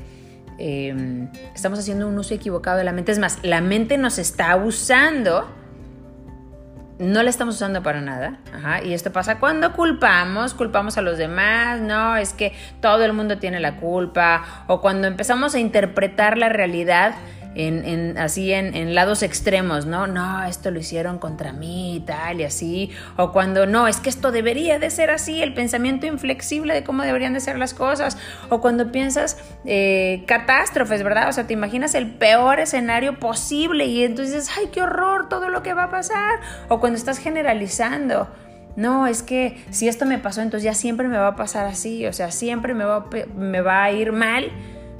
eh, 0.57 1.27
estamos 1.55 1.79
haciendo 1.79 2.07
un 2.07 2.17
uso 2.17 2.33
equivocado 2.33 2.77
de 2.77 2.83
la 2.83 2.91
mente. 2.91 3.11
Es 3.11 3.19
más, 3.19 3.39
la 3.43 3.61
mente 3.61 3.97
nos 3.97 4.17
está 4.17 4.55
usando 4.55 5.47
no 7.01 7.23
la 7.23 7.31
estamos 7.31 7.55
usando 7.55 7.81
para 7.81 7.99
nada. 7.99 8.39
Y 8.85 8.93
esto 8.93 9.11
pasa 9.11 9.39
cuando 9.39 9.73
culpamos, 9.73 10.53
culpamos 10.53 10.99
a 10.99 11.01
los 11.01 11.17
demás, 11.17 11.81
no, 11.81 12.15
es 12.15 12.31
que 12.33 12.53
todo 12.79 13.03
el 13.03 13.13
mundo 13.13 13.39
tiene 13.39 13.59
la 13.59 13.77
culpa, 13.77 14.65
o 14.67 14.81
cuando 14.81 15.07
empezamos 15.07 15.55
a 15.55 15.59
interpretar 15.59 16.37
la 16.37 16.49
realidad 16.49 17.15
en, 17.53 18.17
así 18.17 18.53
en, 18.53 18.95
lados 18.95 19.23
extremos, 19.23 19.85
¿no? 19.85 20.07
No, 20.07 20.43
esto 20.43 20.71
lo 20.71 20.79
hicieron 20.79 21.19
contra 21.19 21.51
mí 21.51 21.97
y 21.97 21.99
tal 21.99 22.39
y 22.39 22.43
así. 22.43 22.91
O 23.17 23.31
cuando 23.31 23.65
no, 23.65 23.87
es 23.87 23.97
que 23.97 24.09
esto 24.09 24.31
debería 24.31 24.79
de 24.79 24.89
ser 24.89 25.09
así, 25.09 25.41
el 25.41 25.53
pensamiento 25.53 26.05
inflexible 26.05 26.73
de 26.73 26.83
cómo 26.83 27.03
deberían 27.03 27.33
de 27.33 27.41
ser 27.41 27.57
las 27.57 27.73
cosas. 27.73 28.17
O 28.49 28.61
cuando 28.61 28.91
piensas 28.91 29.37
eh, 29.65 30.23
catástrofes, 30.27 31.03
¿verdad? 31.03 31.29
O 31.29 31.33
sea, 31.33 31.45
te 31.45 31.53
imaginas 31.53 31.93
el 31.95 32.09
peor 32.11 32.59
escenario 32.59 33.19
posible 33.19 33.85
y 33.85 34.03
entonces 34.03 34.33
dices, 34.33 34.55
ay, 34.57 34.69
qué 34.71 34.81
horror 34.81 35.27
todo 35.27 35.49
lo 35.49 35.61
que 35.61 35.73
va 35.73 35.83
a 35.85 35.89
pasar. 35.89 36.39
O 36.69 36.79
cuando 36.79 36.97
estás 36.97 37.17
generalizando. 37.17 38.29
No, 38.77 39.05
es 39.05 39.21
que 39.21 39.61
si 39.69 39.89
esto 39.89 40.05
me 40.05 40.17
pasó, 40.17 40.41
entonces 40.41 40.63
ya 40.63 40.73
siempre 40.73 41.09
me 41.09 41.17
va 41.17 41.27
a 41.27 41.35
pasar 41.35 41.67
así, 41.67 42.05
o 42.05 42.13
sea, 42.13 42.31
siempre 42.31 42.73
me 42.73 42.85
va, 42.85 43.05
me 43.35 43.59
va 43.59 43.83
a 43.83 43.91
ir 43.91 44.13
mal 44.13 44.49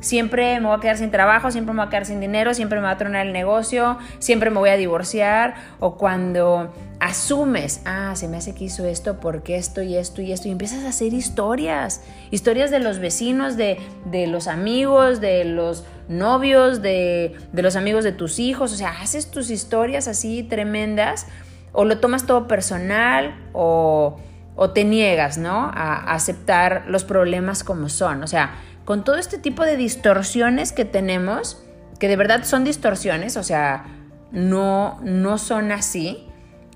siempre 0.02 0.60
me 0.60 0.68
voy 0.68 0.78
a 0.78 0.80
quedar 0.82 0.98
sin 0.98 1.12
trabajo, 1.12 1.52
siempre 1.52 1.74
me 1.74 1.80
voy 1.80 1.88
a 1.88 1.90
quedar 1.90 2.06
sin 2.06 2.20
dinero, 2.20 2.54
siempre 2.54 2.80
me 2.80 2.86
va 2.86 2.92
a 2.92 2.98
tronar 2.98 3.26
el 3.26 3.32
negocio, 3.32 3.98
siempre 4.20 4.50
me 4.50 4.60
voy 4.60 4.70
a 4.70 4.76
divorciar, 4.76 5.56
o 5.80 5.96
cuando 5.96 6.74
asumes, 7.00 7.82
ah, 7.86 8.14
se 8.16 8.28
me 8.28 8.38
hace 8.38 8.54
que 8.54 8.66
hizo 8.66 8.86
esto 8.86 9.20
porque 9.20 9.56
esto 9.56 9.82
y 9.82 9.96
esto 9.96 10.22
y 10.22 10.32
esto, 10.32 10.48
y 10.48 10.52
empiezas 10.52 10.84
a 10.84 10.90
hacer 10.90 11.14
historias, 11.14 12.04
historias 12.32 12.70
de 12.72 12.80
los 12.80 13.00
vecinos, 13.00 13.56
de, 13.58 13.80
los 14.28 14.48
amigos, 14.48 15.22
de 15.22 15.46
los 15.46 15.86
novios, 16.10 16.82
de, 16.82 17.36
de 17.54 17.62
los 17.62 17.76
amigos 17.76 18.04
de 18.04 18.12
tus 18.12 18.40
hijos, 18.40 18.74
o 18.74 18.76
sea, 18.76 18.90
haces 19.02 19.32
tus 19.32 19.50
historias 19.50 20.08
así 20.08 20.44
tremendas, 20.44 21.28
o 21.74 21.86
lo 21.86 22.00
tomas 22.00 22.26
todo 22.26 22.48
personal, 22.48 23.36
o, 23.54 24.20
o 24.56 24.70
te 24.72 24.84
niegas, 24.84 25.38
¿no? 25.38 25.72
A 25.74 26.14
aceptar 26.14 26.84
los 26.88 27.04
problemas 27.04 27.64
como 27.64 27.90
son, 27.90 28.24
o 28.24 28.28
sea, 28.28 28.56
con 28.92 29.06
todo 29.06 29.16
este 29.16 29.38
tipo 29.38 29.64
de 29.64 29.78
distorsiones 29.78 30.74
que 30.74 30.84
tenemos, 30.84 31.64
que 31.98 32.10
de 32.10 32.18
verdad 32.18 32.44
son 32.44 32.66
distorsiones, 32.66 33.38
o 33.38 33.44
sea, 33.44 33.86
no, 34.34 35.00
no 35.02 35.38
son 35.38 35.72
así, 35.72 36.28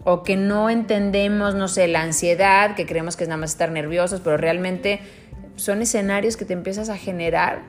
o 0.05 0.23
que 0.23 0.37
no 0.37 0.69
entendemos, 0.69 1.55
no 1.55 1.67
sé, 1.67 1.89
la 1.89 2.03
ansiedad, 2.03 2.73
que 2.75 2.85
creemos 2.85 3.17
que 3.17 3.25
es 3.25 3.27
nada 3.27 3.41
más 3.41 3.51
estar 3.51 3.69
nerviosos, 3.69 4.21
pero 4.21 4.37
realmente 4.37 5.01
son 5.57 5.81
escenarios 5.81 6.37
que 6.37 6.45
te 6.45 6.53
empiezas 6.53 6.87
a 6.87 6.95
generar 6.95 7.63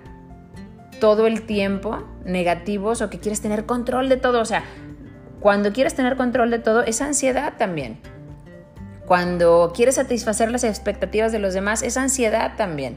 todo 1.00 1.26
el 1.26 1.42
tiempo 1.42 2.04
negativos 2.24 3.02
o 3.02 3.10
que 3.10 3.18
quieres 3.18 3.40
tener 3.40 3.66
control 3.66 4.08
de 4.08 4.16
todo. 4.16 4.40
O 4.40 4.44
sea, 4.44 4.62
cuando 5.40 5.72
quieres 5.72 5.96
tener 5.96 6.16
control 6.16 6.52
de 6.52 6.60
todo, 6.60 6.84
es 6.84 7.02
ansiedad 7.02 7.54
también. 7.58 7.98
Cuando 9.06 9.72
quieres 9.74 9.96
satisfacer 9.96 10.52
las 10.52 10.62
expectativas 10.62 11.32
de 11.32 11.40
los 11.40 11.52
demás, 11.52 11.82
es 11.82 11.96
ansiedad 11.96 12.52
también. 12.56 12.96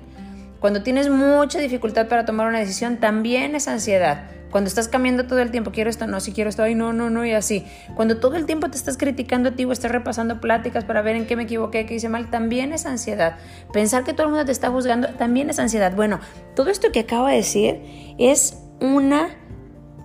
Cuando 0.60 0.84
tienes 0.84 1.10
mucha 1.10 1.60
dificultad 1.60 2.08
para 2.08 2.26
tomar 2.26 2.48
una 2.48 2.60
decisión, 2.60 2.98
también 2.98 3.56
es 3.56 3.68
ansiedad. 3.68 4.30
Cuando 4.52 4.68
estás 4.68 4.88
cambiando 4.88 5.26
todo 5.26 5.40
el 5.40 5.52
tiempo, 5.52 5.72
quiero 5.72 5.90
esto, 5.90 6.08
no, 6.08 6.20
si 6.20 6.32
quiero 6.32 6.50
esto, 6.50 6.64
ay, 6.64 6.74
no, 6.74 6.92
no, 6.92 7.10
no, 7.10 7.24
y 7.24 7.34
así. 7.34 7.66
Cuando 7.96 8.18
todo 8.18 8.36
el 8.36 8.46
tiempo 8.46 8.70
te 8.70 8.78
estás 8.78 8.98
criticando 8.98 9.50
a 9.50 9.52
ti 9.54 9.66
o 9.66 9.72
estás 9.72 9.92
repasando 9.92 10.42
pláticas 10.42 10.86
para 10.86 11.02
ver 11.04 11.16
en 11.16 11.28
qué 11.28 11.36
me 11.36 11.44
equivoqué, 11.44 11.86
qué 11.86 11.96
hice 11.96 12.10
mal, 12.10 12.32
también 12.32 12.74
es 12.74 12.86
ansiedad. 12.88 13.38
Pensar 13.72 14.04
que 14.04 14.14
todo 14.14 14.24
el 14.24 14.32
mundo 14.32 14.46
te 14.46 14.52
está 14.52 14.70
juzgando, 14.70 15.10
también 15.10 15.50
es 15.52 15.60
ansiedad. 15.60 15.96
Bueno, 15.96 16.20
todo 16.56 16.72
esto 16.72 16.92
que 16.92 17.02
acabo 17.02 17.28
de 17.28 17.36
decir 17.36 18.16
es 18.18 18.58
una 18.82 19.30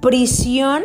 prisión 0.02 0.82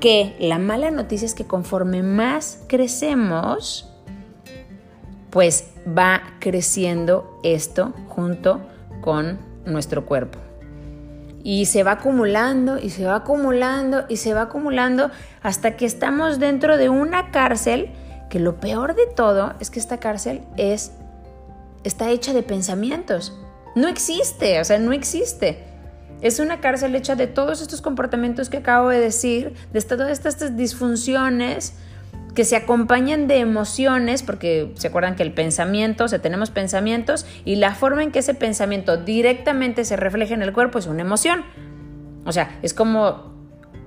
que 0.00 0.36
la 0.38 0.58
mala 0.58 0.90
noticia 0.90 1.26
es 1.26 1.34
que 1.34 1.46
conforme 1.46 2.02
más 2.02 2.62
crecemos, 2.68 3.87
pues 5.38 5.66
va 5.86 6.20
creciendo 6.40 7.38
esto 7.44 7.94
junto 8.08 8.60
con 9.00 9.38
nuestro 9.66 10.04
cuerpo. 10.04 10.40
Y 11.44 11.66
se 11.66 11.84
va 11.84 11.92
acumulando 11.92 12.76
y 12.76 12.90
se 12.90 13.04
va 13.04 13.14
acumulando 13.14 14.04
y 14.08 14.16
se 14.16 14.34
va 14.34 14.42
acumulando 14.42 15.12
hasta 15.40 15.76
que 15.76 15.86
estamos 15.86 16.40
dentro 16.40 16.76
de 16.76 16.88
una 16.88 17.30
cárcel 17.30 17.90
que 18.28 18.40
lo 18.40 18.58
peor 18.58 18.96
de 18.96 19.06
todo 19.06 19.54
es 19.60 19.70
que 19.70 19.78
esta 19.78 19.98
cárcel 19.98 20.42
es 20.56 20.90
está 21.84 22.10
hecha 22.10 22.32
de 22.32 22.42
pensamientos. 22.42 23.32
No 23.76 23.86
existe, 23.86 24.60
o 24.60 24.64
sea, 24.64 24.80
no 24.80 24.92
existe. 24.92 25.62
Es 26.20 26.40
una 26.40 26.60
cárcel 26.60 26.96
hecha 26.96 27.14
de 27.14 27.28
todos 27.28 27.62
estos 27.62 27.80
comportamientos 27.80 28.50
que 28.50 28.56
acabo 28.56 28.88
de 28.88 28.98
decir, 28.98 29.54
de 29.72 29.82
todas 29.82 30.10
estas 30.10 30.56
disfunciones 30.56 31.74
que 32.38 32.44
se 32.44 32.54
acompañan 32.54 33.26
de 33.26 33.40
emociones, 33.40 34.22
porque 34.22 34.70
se 34.76 34.86
acuerdan 34.86 35.16
que 35.16 35.24
el 35.24 35.32
pensamiento, 35.32 36.04
o 36.04 36.08
sea, 36.08 36.20
tenemos 36.20 36.50
pensamientos 36.50 37.26
y 37.44 37.56
la 37.56 37.74
forma 37.74 38.04
en 38.04 38.12
que 38.12 38.20
ese 38.20 38.32
pensamiento 38.32 38.96
directamente 38.96 39.84
se 39.84 39.96
refleja 39.96 40.34
en 40.34 40.42
el 40.42 40.52
cuerpo 40.52 40.78
es 40.78 40.86
una 40.86 41.02
emoción. 41.02 41.44
O 42.24 42.30
sea, 42.30 42.56
es 42.62 42.74
como, 42.74 43.34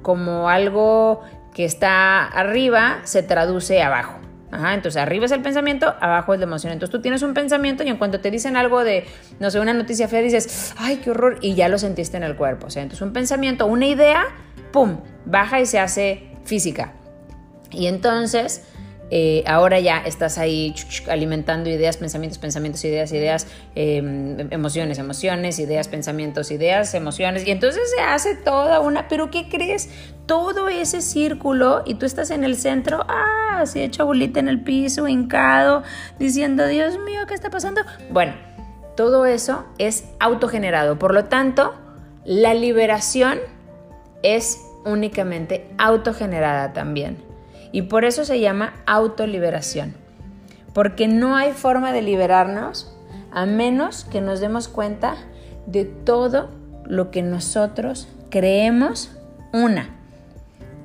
como 0.02 0.50
algo 0.50 1.22
que 1.54 1.64
está 1.64 2.26
arriba 2.26 3.00
se 3.06 3.24
traduce 3.24 3.82
abajo. 3.82 4.20
Entonces 4.52 5.02
arriba 5.02 5.28
es 5.28 5.32
el 5.32 5.42
pensamiento, 5.42 5.96
abajo 6.02 6.34
es 6.34 6.42
la 6.42 6.46
emoción. 6.46 6.74
Entonces 6.74 6.92
tú 6.92 7.02
tienes 7.02 7.22
un 7.22 7.34
pensamiento 7.34 7.84
y 7.86 7.88
en 7.88 7.96
cuanto 7.96 8.20
te 8.20 8.32
dicen 8.32 8.58
algo 8.58 8.84
de, 8.84 9.06
no 9.40 9.50
sé, 9.50 9.62
una 9.62 9.74
noticia 9.74 10.10
fea, 10.10 10.22
dices, 10.22 10.74
ay, 10.78 10.98
qué 10.98 11.12
horror, 11.12 11.38
y 11.40 11.56
ya 11.56 11.70
lo 11.70 11.78
sentiste 11.78 12.18
en 12.18 12.24
el 12.24 12.36
cuerpo. 12.36 12.68
O 12.68 12.70
sea, 12.70 12.84
entonces 12.84 13.02
un 13.02 13.14
pensamiento, 13.14 13.66
una 13.66 13.86
idea, 13.86 14.26
¡pum!, 14.74 14.98
baja 15.24 15.62
y 15.62 15.66
se 15.66 15.80
hace 15.80 16.32
física. 16.44 16.96
Y 17.72 17.88
entonces, 17.88 18.64
eh, 19.14 19.44
ahora 19.46 19.78
ya 19.82 19.98
estás 19.98 20.38
ahí 20.38 20.74
alimentando 21.10 21.70
ideas, 21.70 21.98
pensamientos, 21.98 22.38
pensamientos, 22.38 22.84
ideas, 22.86 23.12
ideas, 23.12 23.48
em, 23.76 24.40
emociones, 24.54 25.00
emociones, 25.00 25.60
ideas, 25.60 25.90
pensamientos, 25.90 26.50
ideas, 26.50 26.94
emociones. 26.94 27.46
Y 27.46 27.52
entonces 27.52 27.84
se 27.94 28.02
hace 28.02 28.36
toda 28.36 28.80
una, 28.80 29.10
pero 29.10 29.30
¿qué 29.30 29.50
crees? 29.50 29.90
Todo 30.26 30.70
ese 30.70 31.02
círculo 31.02 31.84
y 31.86 31.96
tú 31.96 32.06
estás 32.06 32.32
en 32.32 32.46
el 32.46 32.56
centro, 32.56 33.04
ah, 33.10 33.60
así 33.60 33.82
hecho 33.82 34.06
bolita 34.06 34.40
en 34.40 34.48
el 34.48 34.62
piso, 34.62 35.10
hincado, 35.10 35.84
diciendo, 36.18 36.66
Dios 36.68 36.98
mío, 37.00 37.20
¿qué 37.28 37.34
está 37.34 37.50
pasando? 37.50 37.82
Bueno, 38.12 38.34
todo 38.96 39.26
eso 39.26 39.66
es 39.78 40.06
autogenerado. 40.22 40.98
Por 40.98 41.14
lo 41.14 41.26
tanto, 41.26 41.74
la 42.24 42.54
liberación 42.54 43.40
es 44.24 44.58
únicamente 44.86 45.68
autogenerada 45.78 46.72
también. 46.72 47.31
Y 47.72 47.84
por 47.84 48.06
eso 48.06 48.26
se 48.26 48.40
llama 48.40 48.74
autoliberación. 48.86 49.94
Porque 50.74 51.08
no 51.08 51.36
hay 51.36 51.52
forma 51.52 51.92
de 51.92 52.02
liberarnos 52.02 52.94
a 53.32 53.46
menos 53.46 54.06
que 54.06 54.22
nos 54.22 54.40
demos 54.40 54.68
cuenta 54.68 55.16
de 55.66 55.86
todo 55.86 56.50
lo 56.86 57.12
que 57.12 57.22
nosotros 57.22 58.08
creemos. 58.30 59.12
Una, 59.54 59.90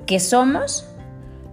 que 0.05 0.19
somos. 0.19 0.87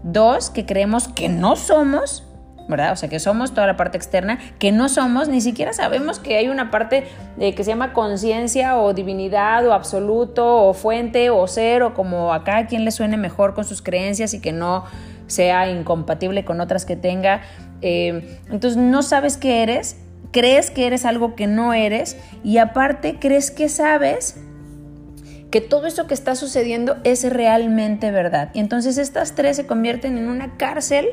Dos, 0.02 0.50
que 0.50 0.66
creemos 0.66 1.08
que 1.08 1.28
no 1.28 1.56
somos. 1.56 2.24
¿verdad? 2.66 2.92
O 2.92 2.96
sea, 2.96 3.08
que 3.08 3.20
somos 3.20 3.52
toda 3.52 3.66
la 3.66 3.76
parte 3.76 3.96
externa, 3.96 4.38
que 4.58 4.72
no 4.72 4.88
somos, 4.88 5.28
ni 5.28 5.40
siquiera 5.40 5.72
sabemos 5.72 6.18
que 6.18 6.36
hay 6.36 6.48
una 6.48 6.70
parte 6.70 7.04
que 7.38 7.56
se 7.56 7.64
llama 7.64 7.92
conciencia 7.92 8.78
o 8.78 8.94
divinidad 8.94 9.66
o 9.66 9.72
absoluto 9.72 10.64
o 10.64 10.72
fuente 10.72 11.30
o 11.30 11.46
ser 11.46 11.82
o 11.82 11.94
como 11.94 12.32
acá 12.32 12.58
a 12.58 12.66
quien 12.66 12.84
le 12.84 12.90
suene 12.90 13.16
mejor 13.16 13.54
con 13.54 13.64
sus 13.64 13.82
creencias 13.82 14.32
y 14.34 14.40
que 14.40 14.52
no 14.52 14.84
sea 15.26 15.70
incompatible 15.70 16.44
con 16.44 16.60
otras 16.60 16.84
que 16.84 16.96
tenga. 16.96 17.42
Eh, 17.80 18.38
entonces 18.50 18.76
no 18.76 19.02
sabes 19.02 19.36
qué 19.36 19.62
eres, 19.62 19.96
crees 20.32 20.70
que 20.70 20.86
eres 20.86 21.04
algo 21.04 21.34
que 21.34 21.46
no 21.46 21.72
eres 21.72 22.16
y 22.42 22.58
aparte 22.58 23.18
crees 23.20 23.50
que 23.50 23.68
sabes 23.68 24.36
que 25.50 25.60
todo 25.60 25.86
eso 25.86 26.08
que 26.08 26.14
está 26.14 26.34
sucediendo 26.34 26.96
es 27.04 27.30
realmente 27.32 28.10
verdad. 28.10 28.50
Y 28.54 28.58
entonces 28.58 28.98
estas 28.98 29.36
tres 29.36 29.56
se 29.56 29.66
convierten 29.66 30.18
en 30.18 30.28
una 30.28 30.56
cárcel 30.56 31.06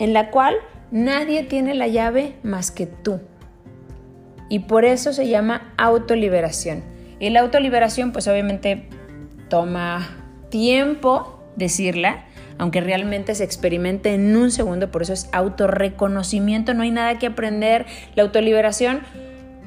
en 0.00 0.12
la 0.12 0.30
cual 0.32 0.56
nadie 0.90 1.44
tiene 1.44 1.74
la 1.74 1.86
llave 1.86 2.34
más 2.42 2.72
que 2.72 2.86
tú. 2.86 3.20
Y 4.48 4.60
por 4.60 4.84
eso 4.84 5.12
se 5.12 5.28
llama 5.28 5.72
autoliberación. 5.78 6.82
Y 7.20 7.30
la 7.30 7.40
autoliberación 7.40 8.10
pues 8.10 8.26
obviamente 8.26 8.88
toma 9.48 10.08
tiempo 10.50 11.40
decirla, 11.54 12.24
aunque 12.58 12.80
realmente 12.80 13.34
se 13.34 13.44
experimente 13.44 14.14
en 14.14 14.36
un 14.36 14.50
segundo, 14.50 14.90
por 14.90 15.02
eso 15.02 15.12
es 15.12 15.28
autorreconocimiento, 15.32 16.74
no 16.74 16.82
hay 16.82 16.90
nada 16.90 17.18
que 17.18 17.26
aprender. 17.26 17.86
La 18.14 18.22
autoliberación 18.22 19.00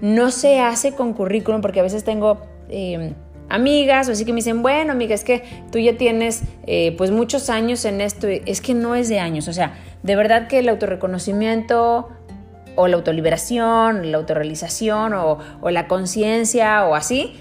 no 0.01 0.31
se 0.31 0.59
hace 0.59 0.93
con 0.93 1.13
currículum, 1.13 1.61
porque 1.61 1.79
a 1.79 1.83
veces 1.83 2.03
tengo... 2.03 2.41
Em, 2.69 3.13
amigas 3.49 4.09
o 4.09 4.11
así 4.11 4.25
que 4.25 4.33
me 4.33 4.37
dicen, 4.37 4.61
bueno 4.61 4.91
amiga, 4.91 5.13
es 5.13 5.23
que 5.23 5.43
tú 5.71 5.79
ya 5.79 5.97
tienes 5.97 6.43
eh, 6.65 6.95
pues 6.97 7.11
muchos 7.11 7.49
años 7.49 7.85
en 7.85 8.01
esto, 8.01 8.27
es 8.27 8.61
que 8.61 8.73
no 8.73 8.95
es 8.95 9.09
de 9.09 9.19
años, 9.19 9.47
o 9.47 9.53
sea, 9.53 9.77
de 10.03 10.15
verdad 10.15 10.47
que 10.47 10.59
el 10.59 10.69
autorreconocimiento 10.69 12.09
o 12.75 12.87
la 12.87 12.95
autoliberación, 12.97 14.11
la 14.11 14.17
autorrealización 14.17 15.13
o, 15.13 15.39
o 15.61 15.69
la 15.69 15.87
conciencia 15.87 16.85
o 16.85 16.95
así, 16.95 17.35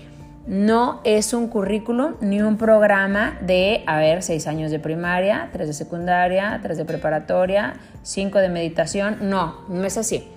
no 0.47 1.01
es 1.05 1.33
un 1.33 1.49
currículum 1.49 2.15
ni 2.21 2.43
un 2.43 2.59
programa 2.59 3.39
de, 3.41 3.83
a 3.87 3.97
ver, 3.99 4.23
seis 4.23 4.47
años 4.47 4.71
de 4.71 4.79
primaria, 4.79 5.49
tres 5.53 5.69
de 5.69 5.75
secundaria, 5.75 6.61
tres 6.63 6.77
de 6.77 6.85
preparatoria, 6.85 7.75
cinco 8.03 8.39
de 8.39 8.51
meditación. 8.51 9.17
No, 9.23 9.63
no 9.69 9.85
es 9.85 9.97
así. 9.97 10.29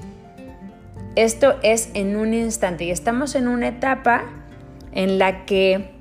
Esto 1.15 1.55
es 1.61 1.89
en 1.93 2.15
un 2.15 2.33
instante 2.33 2.85
y 2.85 2.91
estamos 2.91 3.35
en 3.35 3.47
una 3.47 3.67
etapa 3.67 4.23
en 4.93 5.19
la 5.19 5.45
que 5.45 5.91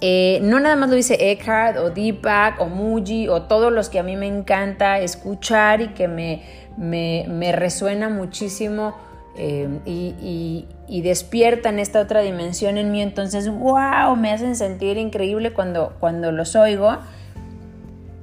eh, 0.00 0.40
no 0.42 0.60
nada 0.60 0.76
más 0.76 0.90
lo 0.90 0.96
dice 0.96 1.30
Eckhart 1.30 1.78
o 1.78 1.90
Deepak 1.90 2.60
o 2.60 2.66
Muji 2.66 3.28
o 3.28 3.42
todos 3.42 3.72
los 3.72 3.88
que 3.88 4.00
a 4.00 4.02
mí 4.02 4.16
me 4.16 4.26
encanta 4.26 4.98
escuchar 4.98 5.80
y 5.80 5.88
que 5.88 6.08
me, 6.08 6.42
me 6.76 7.52
resuena 7.52 8.10
muchísimo 8.10 8.94
eh, 9.36 9.80
y, 9.84 11.02
despiertan 11.02 11.78
esta 11.78 12.00
otra 12.00 12.20
dimensión 12.20 12.78
en 12.78 12.90
mí, 12.92 13.02
entonces, 13.02 13.48
wow, 13.48 14.16
me 14.16 14.32
hacen 14.32 14.56
sentir 14.56 14.96
increíble 14.96 15.52
cuando, 15.52 15.94
cuando 16.00 16.32
los 16.32 16.56
oigo, 16.56 16.96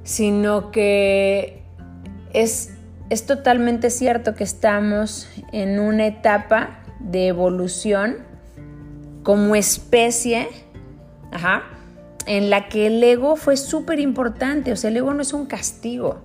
sino 0.04 0.70
que 0.72 1.62
es, 2.32 2.74
es 3.10 3.26
totalmente 3.26 3.90
cierto 3.90 4.34
que 4.34 4.42
estamos 4.42 5.28
en 5.52 5.78
una 5.78 6.06
etapa 6.06 6.82
de 6.98 7.28
evolución 7.28 8.16
como 9.22 9.54
especie, 9.54 10.48
en 12.26 12.50
la 12.50 12.68
que 12.68 12.86
el 12.86 13.02
ego 13.02 13.36
fue 13.36 13.56
súper 13.56 14.00
importante, 14.00 14.72
o 14.72 14.76
sea, 14.76 14.90
el 14.90 14.96
ego 14.96 15.14
no 15.14 15.22
es 15.22 15.32
un 15.32 15.46
castigo, 15.46 16.22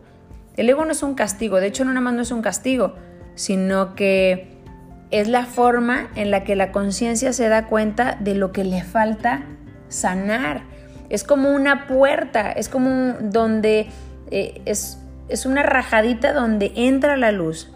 el 0.55 0.69
ego 0.69 0.85
no 0.85 0.91
es 0.91 1.03
un 1.03 1.13
castigo, 1.13 1.59
de 1.59 1.67
hecho 1.67 1.85
no 1.85 1.91
nada 1.91 2.01
más 2.01 2.13
no 2.13 2.21
es 2.21 2.31
un 2.31 2.41
castigo, 2.41 2.95
sino 3.35 3.95
que 3.95 4.56
es 5.11 5.27
la 5.27 5.45
forma 5.45 6.09
en 6.15 6.31
la 6.31 6.43
que 6.43 6.55
la 6.55 6.71
conciencia 6.71 7.33
se 7.33 7.47
da 7.47 7.67
cuenta 7.67 8.17
de 8.19 8.35
lo 8.35 8.51
que 8.51 8.63
le 8.63 8.83
falta 8.83 9.43
sanar. 9.87 10.63
Es 11.09 11.23
como 11.23 11.51
una 11.51 11.87
puerta, 11.87 12.51
es 12.51 12.67
como 12.67 13.13
donde 13.21 13.87
eh, 14.31 14.61
es, 14.65 14.99
es 15.29 15.45
una 15.45 15.63
rajadita 15.63 16.33
donde 16.33 16.71
entra 16.75 17.15
la 17.15 17.31
luz. 17.31 17.71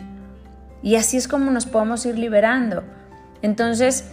Y 0.84 0.96
así 0.96 1.18
es 1.18 1.28
como 1.28 1.52
nos 1.52 1.66
podemos 1.66 2.06
ir 2.06 2.18
liberando. 2.18 2.84
Entonces, 3.42 4.06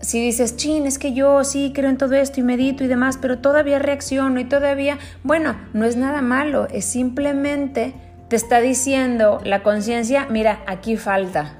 si 0.00 0.20
dices, 0.20 0.56
chin, 0.56 0.86
es 0.86 0.98
que 0.98 1.12
yo 1.12 1.42
sí 1.44 1.72
creo 1.74 1.90
en 1.90 1.96
todo 1.96 2.14
esto 2.14 2.40
y 2.40 2.42
medito 2.42 2.84
y 2.84 2.88
demás, 2.88 3.18
pero 3.20 3.38
todavía 3.38 3.78
reacciono 3.78 4.38
y 4.38 4.44
todavía, 4.44 4.98
bueno, 5.22 5.56
no 5.72 5.84
es 5.84 5.96
nada 5.96 6.22
malo, 6.22 6.68
es 6.68 6.84
simplemente 6.84 7.94
te 8.28 8.36
está 8.36 8.60
diciendo 8.60 9.40
la 9.44 9.62
conciencia, 9.62 10.26
mira, 10.30 10.60
aquí 10.66 10.96
falta, 10.96 11.58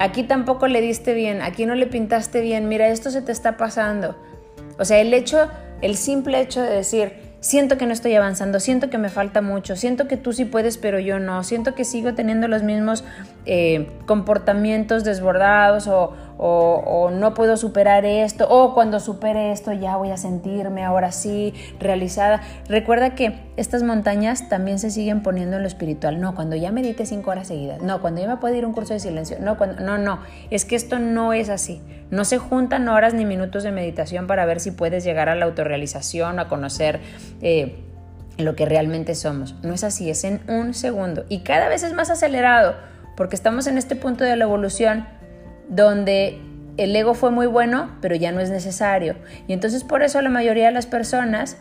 aquí 0.00 0.22
tampoco 0.22 0.66
le 0.66 0.80
diste 0.80 1.12
bien, 1.12 1.42
aquí 1.42 1.66
no 1.66 1.74
le 1.74 1.86
pintaste 1.86 2.40
bien, 2.40 2.68
mira, 2.68 2.88
esto 2.88 3.10
se 3.10 3.20
te 3.20 3.32
está 3.32 3.58
pasando. 3.58 4.16
O 4.78 4.84
sea, 4.84 4.98
el 4.98 5.12
hecho, 5.12 5.48
el 5.82 5.94
simple 5.96 6.40
hecho 6.40 6.62
de 6.62 6.70
decir, 6.70 7.12
siento 7.40 7.76
que 7.76 7.84
no 7.84 7.92
estoy 7.92 8.14
avanzando, 8.14 8.60
siento 8.60 8.88
que 8.88 8.96
me 8.96 9.10
falta 9.10 9.42
mucho, 9.42 9.76
siento 9.76 10.08
que 10.08 10.16
tú 10.16 10.32
sí 10.32 10.46
puedes, 10.46 10.78
pero 10.78 10.98
yo 10.98 11.20
no, 11.20 11.44
siento 11.44 11.74
que 11.74 11.84
sigo 11.84 12.14
teniendo 12.14 12.48
los 12.48 12.62
mismos 12.62 13.04
eh, 13.46 13.88
comportamientos 14.06 15.04
desbordados 15.04 15.88
o, 15.88 17.10
no 17.12 17.34
puedo 17.34 17.56
superar 17.56 18.04
esto, 18.06 18.46
o 18.48 18.72
cuando 18.72 18.98
supere 18.98 19.52
esto 19.52 19.72
ya 19.72 19.96
voy 19.96 20.10
a 20.10 20.16
sentirme 20.16 20.84
ahora 20.84 21.12
sí 21.12 21.52
realizada. 21.78 22.40
Recuerda 22.68 23.14
que 23.14 23.38
estas 23.56 23.82
montañas 23.82 24.48
también 24.48 24.78
se 24.78 24.90
siguen 24.90 25.22
poniendo 25.22 25.56
en 25.56 25.62
lo 25.62 25.68
espiritual. 25.68 26.18
No, 26.20 26.34
cuando 26.34 26.56
ya 26.56 26.72
medite 26.72 27.04
cinco 27.04 27.30
horas 27.30 27.48
seguidas. 27.48 27.82
No, 27.82 28.00
cuando 28.00 28.22
ya 28.22 28.28
me 28.28 28.36
puedo 28.38 28.54
ir 28.54 28.64
a 28.64 28.66
un 28.66 28.72
curso 28.72 28.94
de 28.94 29.00
silencio. 29.00 29.36
No, 29.40 29.58
cuando, 29.58 29.82
no, 29.82 29.98
no. 29.98 30.20
Es 30.50 30.64
que 30.64 30.76
esto 30.76 30.98
no 30.98 31.34
es 31.34 31.50
así. 31.50 31.82
No 32.10 32.24
se 32.24 32.38
juntan 32.38 32.88
horas 32.88 33.12
ni 33.12 33.26
minutos 33.26 33.62
de 33.62 33.72
meditación 33.72 34.26
para 34.26 34.46
ver 34.46 34.60
si 34.60 34.70
puedes 34.70 35.04
llegar 35.04 35.28
a 35.28 35.34
la 35.34 35.44
autorrealización, 35.44 36.38
a 36.38 36.48
conocer. 36.48 37.00
Eh, 37.42 37.84
lo 38.38 38.56
que 38.56 38.66
realmente 38.66 39.14
somos. 39.14 39.54
No 39.62 39.74
es 39.74 39.84
así, 39.84 40.10
es 40.10 40.24
en 40.24 40.40
un 40.48 40.74
segundo. 40.74 41.24
Y 41.28 41.40
cada 41.40 41.68
vez 41.68 41.82
es 41.82 41.92
más 41.92 42.10
acelerado, 42.10 42.74
porque 43.20 43.36
estamos 43.36 43.66
en 43.66 43.76
este 43.76 43.96
punto 43.96 44.24
de 44.24 44.34
la 44.34 44.44
evolución 44.44 45.06
donde 45.68 46.40
el 46.78 46.96
ego 46.96 47.12
fue 47.12 47.30
muy 47.30 47.46
bueno, 47.46 47.90
pero 48.00 48.14
ya 48.16 48.32
no 48.32 48.40
es 48.40 48.48
necesario. 48.48 49.14
Y 49.46 49.52
entonces 49.52 49.84
por 49.84 50.02
eso 50.02 50.22
la 50.22 50.30
mayoría 50.30 50.64
de 50.64 50.72
las 50.72 50.86
personas 50.86 51.58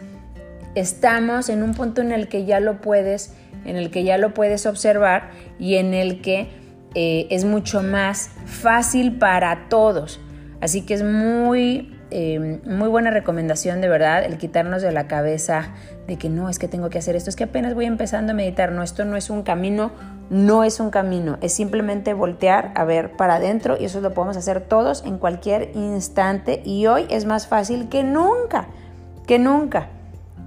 estamos 0.73 1.49
en 1.49 1.61
un 1.61 1.73
punto 1.73 1.99
en 1.99 2.13
el 2.13 2.29
que 2.29 2.45
ya 2.45 2.61
lo 2.61 2.79
puedes, 2.79 3.33
en 3.65 3.75
el 3.75 3.91
que 3.91 4.05
ya 4.05 4.17
lo 4.17 4.33
puedes 4.33 4.65
observar 4.65 5.31
y 5.59 5.75
en 5.75 5.93
el 5.93 6.21
que 6.21 6.47
eh, 6.95 7.27
es 7.29 7.43
mucho 7.43 7.83
más 7.83 8.29
fácil 8.45 9.17
para 9.17 9.67
todos. 9.67 10.21
Así 10.61 10.85
que 10.85 10.93
es 10.93 11.03
muy, 11.03 11.93
eh, 12.11 12.59
muy 12.65 12.89
buena 12.89 13.11
recomendación 13.11 13.81
de 13.81 13.87
verdad 13.87 14.23
el 14.23 14.37
quitarnos 14.37 14.81
de 14.81 14.91
la 14.91 15.07
cabeza 15.07 15.69
de 16.07 16.17
que 16.17 16.29
no, 16.29 16.49
es 16.49 16.57
que 16.57 16.67
tengo 16.67 16.89
que 16.89 16.97
hacer 16.97 17.15
esto, 17.15 17.29
es 17.29 17.35
que 17.35 17.43
apenas 17.43 17.75
voy 17.75 17.85
empezando 17.85 18.31
a 18.31 18.35
meditar, 18.35 18.71
no, 18.71 18.81
esto 18.81 19.05
no 19.05 19.15
es 19.15 19.29
un 19.29 19.43
camino, 19.43 19.91
no 20.29 20.63
es 20.63 20.79
un 20.79 20.89
camino, 20.89 21.37
es 21.41 21.53
simplemente 21.53 22.13
voltear 22.13 22.71
a 22.75 22.83
ver 22.83 23.11
para 23.11 23.35
adentro 23.35 23.77
y 23.79 23.85
eso 23.85 24.01
lo 24.01 24.13
podemos 24.13 24.37
hacer 24.37 24.61
todos 24.61 25.03
en 25.05 25.17
cualquier 25.17 25.71
instante 25.75 26.61
y 26.65 26.87
hoy 26.87 27.05
es 27.09 27.25
más 27.25 27.47
fácil 27.47 27.89
que 27.89 28.03
nunca, 28.03 28.67
que 29.27 29.37
nunca, 29.37 29.89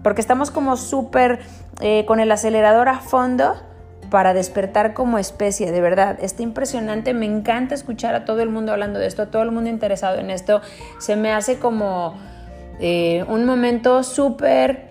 porque 0.02 0.20
estamos 0.20 0.50
como 0.50 0.76
súper 0.76 1.38
eh, 1.80 2.04
con 2.06 2.18
el 2.18 2.32
acelerador 2.32 2.88
a 2.88 2.98
fondo 2.98 3.54
para 4.12 4.34
despertar 4.34 4.92
como 4.92 5.16
especie, 5.16 5.72
de 5.72 5.80
verdad. 5.80 6.18
Está 6.20 6.42
impresionante, 6.42 7.14
me 7.14 7.24
encanta 7.24 7.74
escuchar 7.74 8.14
a 8.14 8.26
todo 8.26 8.42
el 8.42 8.50
mundo 8.50 8.70
hablando 8.70 8.98
de 8.98 9.06
esto, 9.06 9.22
a 9.22 9.26
todo 9.30 9.40
el 9.42 9.52
mundo 9.52 9.70
interesado 9.70 10.18
en 10.18 10.30
esto. 10.30 10.60
Se 10.98 11.16
me 11.16 11.32
hace 11.32 11.58
como 11.58 12.18
eh, 12.78 13.24
un 13.26 13.46
momento 13.46 14.02
súper 14.02 14.90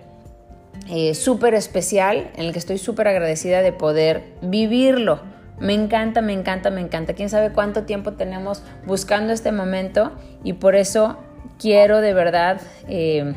eh, 0.90 1.14
súper 1.14 1.54
especial 1.54 2.32
en 2.34 2.46
el 2.46 2.52
que 2.52 2.58
estoy 2.58 2.78
súper 2.78 3.06
agradecida 3.06 3.62
de 3.62 3.70
poder 3.70 4.24
vivirlo. 4.42 5.20
Me 5.60 5.74
encanta, 5.74 6.20
me 6.20 6.32
encanta, 6.32 6.70
me 6.70 6.80
encanta. 6.80 7.12
Quién 7.12 7.28
sabe 7.28 7.52
cuánto 7.52 7.84
tiempo 7.84 8.14
tenemos 8.14 8.64
buscando 8.86 9.32
este 9.32 9.52
momento 9.52 10.10
y 10.42 10.54
por 10.54 10.74
eso 10.74 11.16
quiero 11.60 12.00
de 12.00 12.12
verdad 12.12 12.60
eh, 12.88 13.34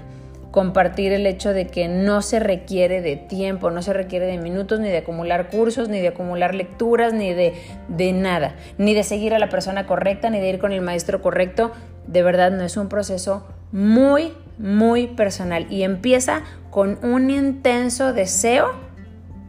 compartir 0.55 1.11
el 1.11 1.27
hecho 1.27 1.51
de 1.51 1.67
que 1.67 1.89
no 1.89 2.21
se 2.21 2.39
requiere 2.39 3.01
de 3.01 3.17
tiempo, 3.17 3.71
no 3.71 3.81
se 3.81 3.91
requiere 3.91 4.25
de 4.25 4.37
minutos, 4.37 4.79
ni 4.79 4.87
de 4.87 4.99
acumular 4.99 5.49
cursos, 5.49 5.89
ni 5.89 5.99
de 5.99 6.07
acumular 6.07 6.55
lecturas, 6.55 7.11
ni 7.11 7.33
de, 7.33 7.55
de 7.89 8.13
nada, 8.13 8.55
ni 8.77 8.93
de 8.93 9.03
seguir 9.03 9.33
a 9.33 9.39
la 9.39 9.49
persona 9.49 9.85
correcta, 9.85 10.29
ni 10.29 10.39
de 10.39 10.47
ir 10.47 10.59
con 10.59 10.71
el 10.71 10.79
maestro 10.79 11.21
correcto. 11.21 11.73
De 12.07 12.23
verdad 12.23 12.51
no 12.51 12.63
es 12.63 12.77
un 12.77 12.87
proceso 12.87 13.45
muy, 13.73 14.31
muy 14.57 15.07
personal 15.07 15.67
y 15.69 15.83
empieza 15.83 16.43
con 16.69 16.99
un 17.03 17.31
intenso 17.31 18.13
deseo 18.13 18.71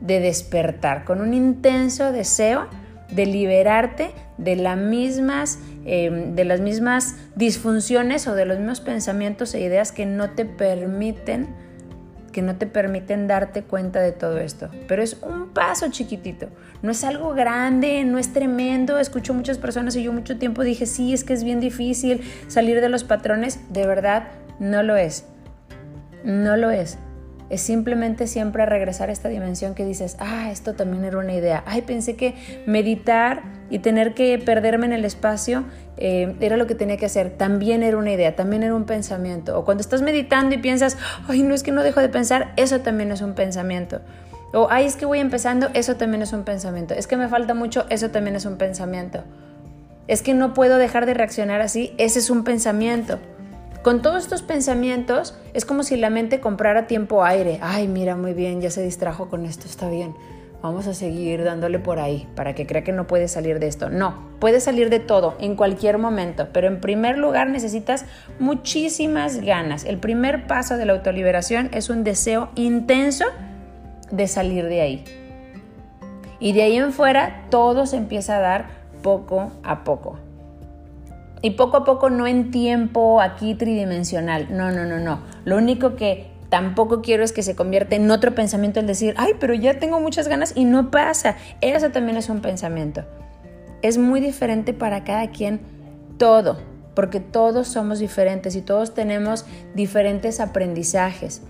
de 0.00 0.18
despertar, 0.18 1.04
con 1.04 1.20
un 1.20 1.34
intenso 1.34 2.10
deseo 2.10 2.66
de 3.12 3.26
liberarte 3.26 4.10
de 4.38 4.56
las 4.56 4.76
mismas, 4.76 5.60
em, 5.86 6.34
de 6.34 6.44
las 6.44 6.60
mismas 6.60 7.16
disfunciones 7.34 8.26
o 8.26 8.34
de 8.34 8.44
los 8.44 8.58
mismos 8.58 8.80
pensamientos 8.80 9.54
e 9.54 9.60
ideas 9.60 9.92
que 9.92 10.04
no 10.04 10.30
te 10.30 10.44
permiten 10.44 11.48
que 12.36 12.42
no 12.42 12.56
te 12.56 12.66
permiten 12.66 13.26
darte 13.28 13.62
cuenta 13.62 14.02
de 14.02 14.12
todo 14.12 14.36
esto. 14.36 14.68
Pero 14.88 15.02
es 15.02 15.16
un 15.22 15.54
paso 15.54 15.88
chiquitito, 15.90 16.48
no 16.82 16.90
es 16.90 17.02
algo 17.02 17.32
grande, 17.32 18.04
no 18.04 18.18
es 18.18 18.34
tremendo. 18.34 18.98
Escucho 18.98 19.32
muchas 19.32 19.56
personas 19.56 19.96
y 19.96 20.02
yo 20.02 20.12
mucho 20.12 20.36
tiempo 20.36 20.62
dije, 20.62 20.84
sí, 20.84 21.14
es 21.14 21.24
que 21.24 21.32
es 21.32 21.44
bien 21.44 21.60
difícil 21.60 22.20
salir 22.46 22.82
de 22.82 22.90
los 22.90 23.04
patrones. 23.04 23.60
De 23.70 23.86
verdad, 23.86 24.24
no 24.58 24.82
lo 24.82 24.96
es. 24.96 25.24
No 26.24 26.58
lo 26.58 26.70
es. 26.70 26.98
Es 27.48 27.60
simplemente 27.60 28.26
siempre 28.26 28.66
regresar 28.66 29.08
a 29.08 29.12
esta 29.12 29.28
dimensión 29.28 29.74
que 29.74 29.84
dices, 29.84 30.16
ah, 30.18 30.50
esto 30.50 30.74
también 30.74 31.04
era 31.04 31.18
una 31.18 31.32
idea. 31.32 31.62
Ay, 31.66 31.82
pensé 31.82 32.16
que 32.16 32.34
meditar 32.66 33.42
y 33.70 33.78
tener 33.78 34.14
que 34.14 34.38
perderme 34.38 34.86
en 34.86 34.92
el 34.92 35.04
espacio 35.04 35.64
eh, 35.96 36.34
era 36.40 36.56
lo 36.56 36.66
que 36.66 36.74
tenía 36.74 36.96
que 36.96 37.06
hacer. 37.06 37.30
También 37.30 37.84
era 37.84 37.96
una 37.98 38.12
idea, 38.12 38.34
también 38.34 38.64
era 38.64 38.74
un 38.74 38.84
pensamiento. 38.84 39.58
O 39.58 39.64
cuando 39.64 39.80
estás 39.80 40.02
meditando 40.02 40.56
y 40.56 40.58
piensas, 40.58 40.98
ay, 41.28 41.42
no 41.42 41.54
es 41.54 41.62
que 41.62 41.70
no 41.70 41.84
dejo 41.84 42.00
de 42.00 42.08
pensar, 42.08 42.52
eso 42.56 42.80
también 42.80 43.12
es 43.12 43.22
un 43.22 43.34
pensamiento. 43.34 44.00
O, 44.52 44.68
ay, 44.70 44.86
es 44.86 44.96
que 44.96 45.06
voy 45.06 45.20
empezando, 45.20 45.68
eso 45.74 45.96
también 45.96 46.22
es 46.22 46.32
un 46.32 46.42
pensamiento. 46.44 46.94
Es 46.94 47.06
que 47.06 47.16
me 47.16 47.28
falta 47.28 47.54
mucho, 47.54 47.86
eso 47.90 48.10
también 48.10 48.34
es 48.36 48.44
un 48.44 48.56
pensamiento. 48.56 49.22
Es 50.08 50.22
que 50.22 50.34
no 50.34 50.54
puedo 50.54 50.78
dejar 50.78 51.06
de 51.06 51.14
reaccionar 51.14 51.60
así, 51.60 51.92
ese 51.98 52.18
es 52.18 52.30
un 52.30 52.42
pensamiento. 52.42 53.18
Con 53.86 54.02
todos 54.02 54.24
estos 54.24 54.42
pensamientos 54.42 55.38
es 55.54 55.64
como 55.64 55.84
si 55.84 55.96
la 55.96 56.10
mente 56.10 56.40
comprara 56.40 56.88
tiempo 56.88 57.22
aire. 57.22 57.60
Ay, 57.62 57.86
mira, 57.86 58.16
muy 58.16 58.34
bien, 58.34 58.60
ya 58.60 58.68
se 58.68 58.82
distrajo 58.82 59.28
con 59.28 59.46
esto, 59.46 59.68
está 59.68 59.88
bien. 59.88 60.12
Vamos 60.60 60.88
a 60.88 60.92
seguir 60.92 61.44
dándole 61.44 61.78
por 61.78 62.00
ahí 62.00 62.26
para 62.34 62.52
que 62.56 62.66
crea 62.66 62.82
que 62.82 62.90
no 62.90 63.06
puede 63.06 63.28
salir 63.28 63.60
de 63.60 63.68
esto. 63.68 63.88
No, 63.88 64.26
puede 64.40 64.58
salir 64.58 64.90
de 64.90 64.98
todo 64.98 65.36
en 65.38 65.54
cualquier 65.54 65.98
momento, 65.98 66.48
pero 66.52 66.66
en 66.66 66.80
primer 66.80 67.16
lugar 67.16 67.48
necesitas 67.48 68.06
muchísimas 68.40 69.40
ganas. 69.40 69.84
El 69.84 69.98
primer 69.98 70.48
paso 70.48 70.76
de 70.76 70.84
la 70.84 70.94
autoliberación 70.94 71.70
es 71.72 71.88
un 71.88 72.02
deseo 72.02 72.48
intenso 72.56 73.26
de 74.10 74.26
salir 74.26 74.66
de 74.66 74.80
ahí. 74.80 75.04
Y 76.40 76.54
de 76.54 76.62
ahí 76.62 76.76
en 76.76 76.92
fuera 76.92 77.44
todo 77.50 77.86
se 77.86 77.98
empieza 77.98 78.38
a 78.38 78.40
dar 78.40 78.66
poco 79.00 79.52
a 79.62 79.84
poco. 79.84 80.25
Y 81.42 81.50
poco 81.50 81.78
a 81.78 81.84
poco 81.84 82.10
no 82.10 82.26
en 82.26 82.50
tiempo 82.50 83.20
aquí 83.20 83.54
tridimensional. 83.54 84.48
No, 84.50 84.70
no, 84.72 84.84
no, 84.84 84.98
no. 84.98 85.20
Lo 85.44 85.56
único 85.56 85.96
que 85.96 86.30
tampoco 86.48 87.02
quiero 87.02 87.24
es 87.24 87.32
que 87.32 87.42
se 87.42 87.56
convierta 87.56 87.96
en 87.96 88.10
otro 88.10 88.34
pensamiento 88.34 88.80
el 88.80 88.86
decir, 88.86 89.14
ay, 89.16 89.34
pero 89.38 89.54
ya 89.54 89.78
tengo 89.78 90.00
muchas 90.00 90.28
ganas 90.28 90.52
y 90.56 90.64
no 90.64 90.90
pasa. 90.90 91.36
Eso 91.60 91.90
también 91.90 92.16
es 92.16 92.28
un 92.28 92.40
pensamiento. 92.40 93.04
Es 93.82 93.98
muy 93.98 94.20
diferente 94.20 94.72
para 94.72 95.04
cada 95.04 95.30
quien 95.30 95.60
todo, 96.18 96.58
porque 96.94 97.20
todos 97.20 97.68
somos 97.68 97.98
diferentes 97.98 98.56
y 98.56 98.62
todos 98.62 98.94
tenemos 98.94 99.44
diferentes 99.74 100.40
aprendizajes. 100.40 101.42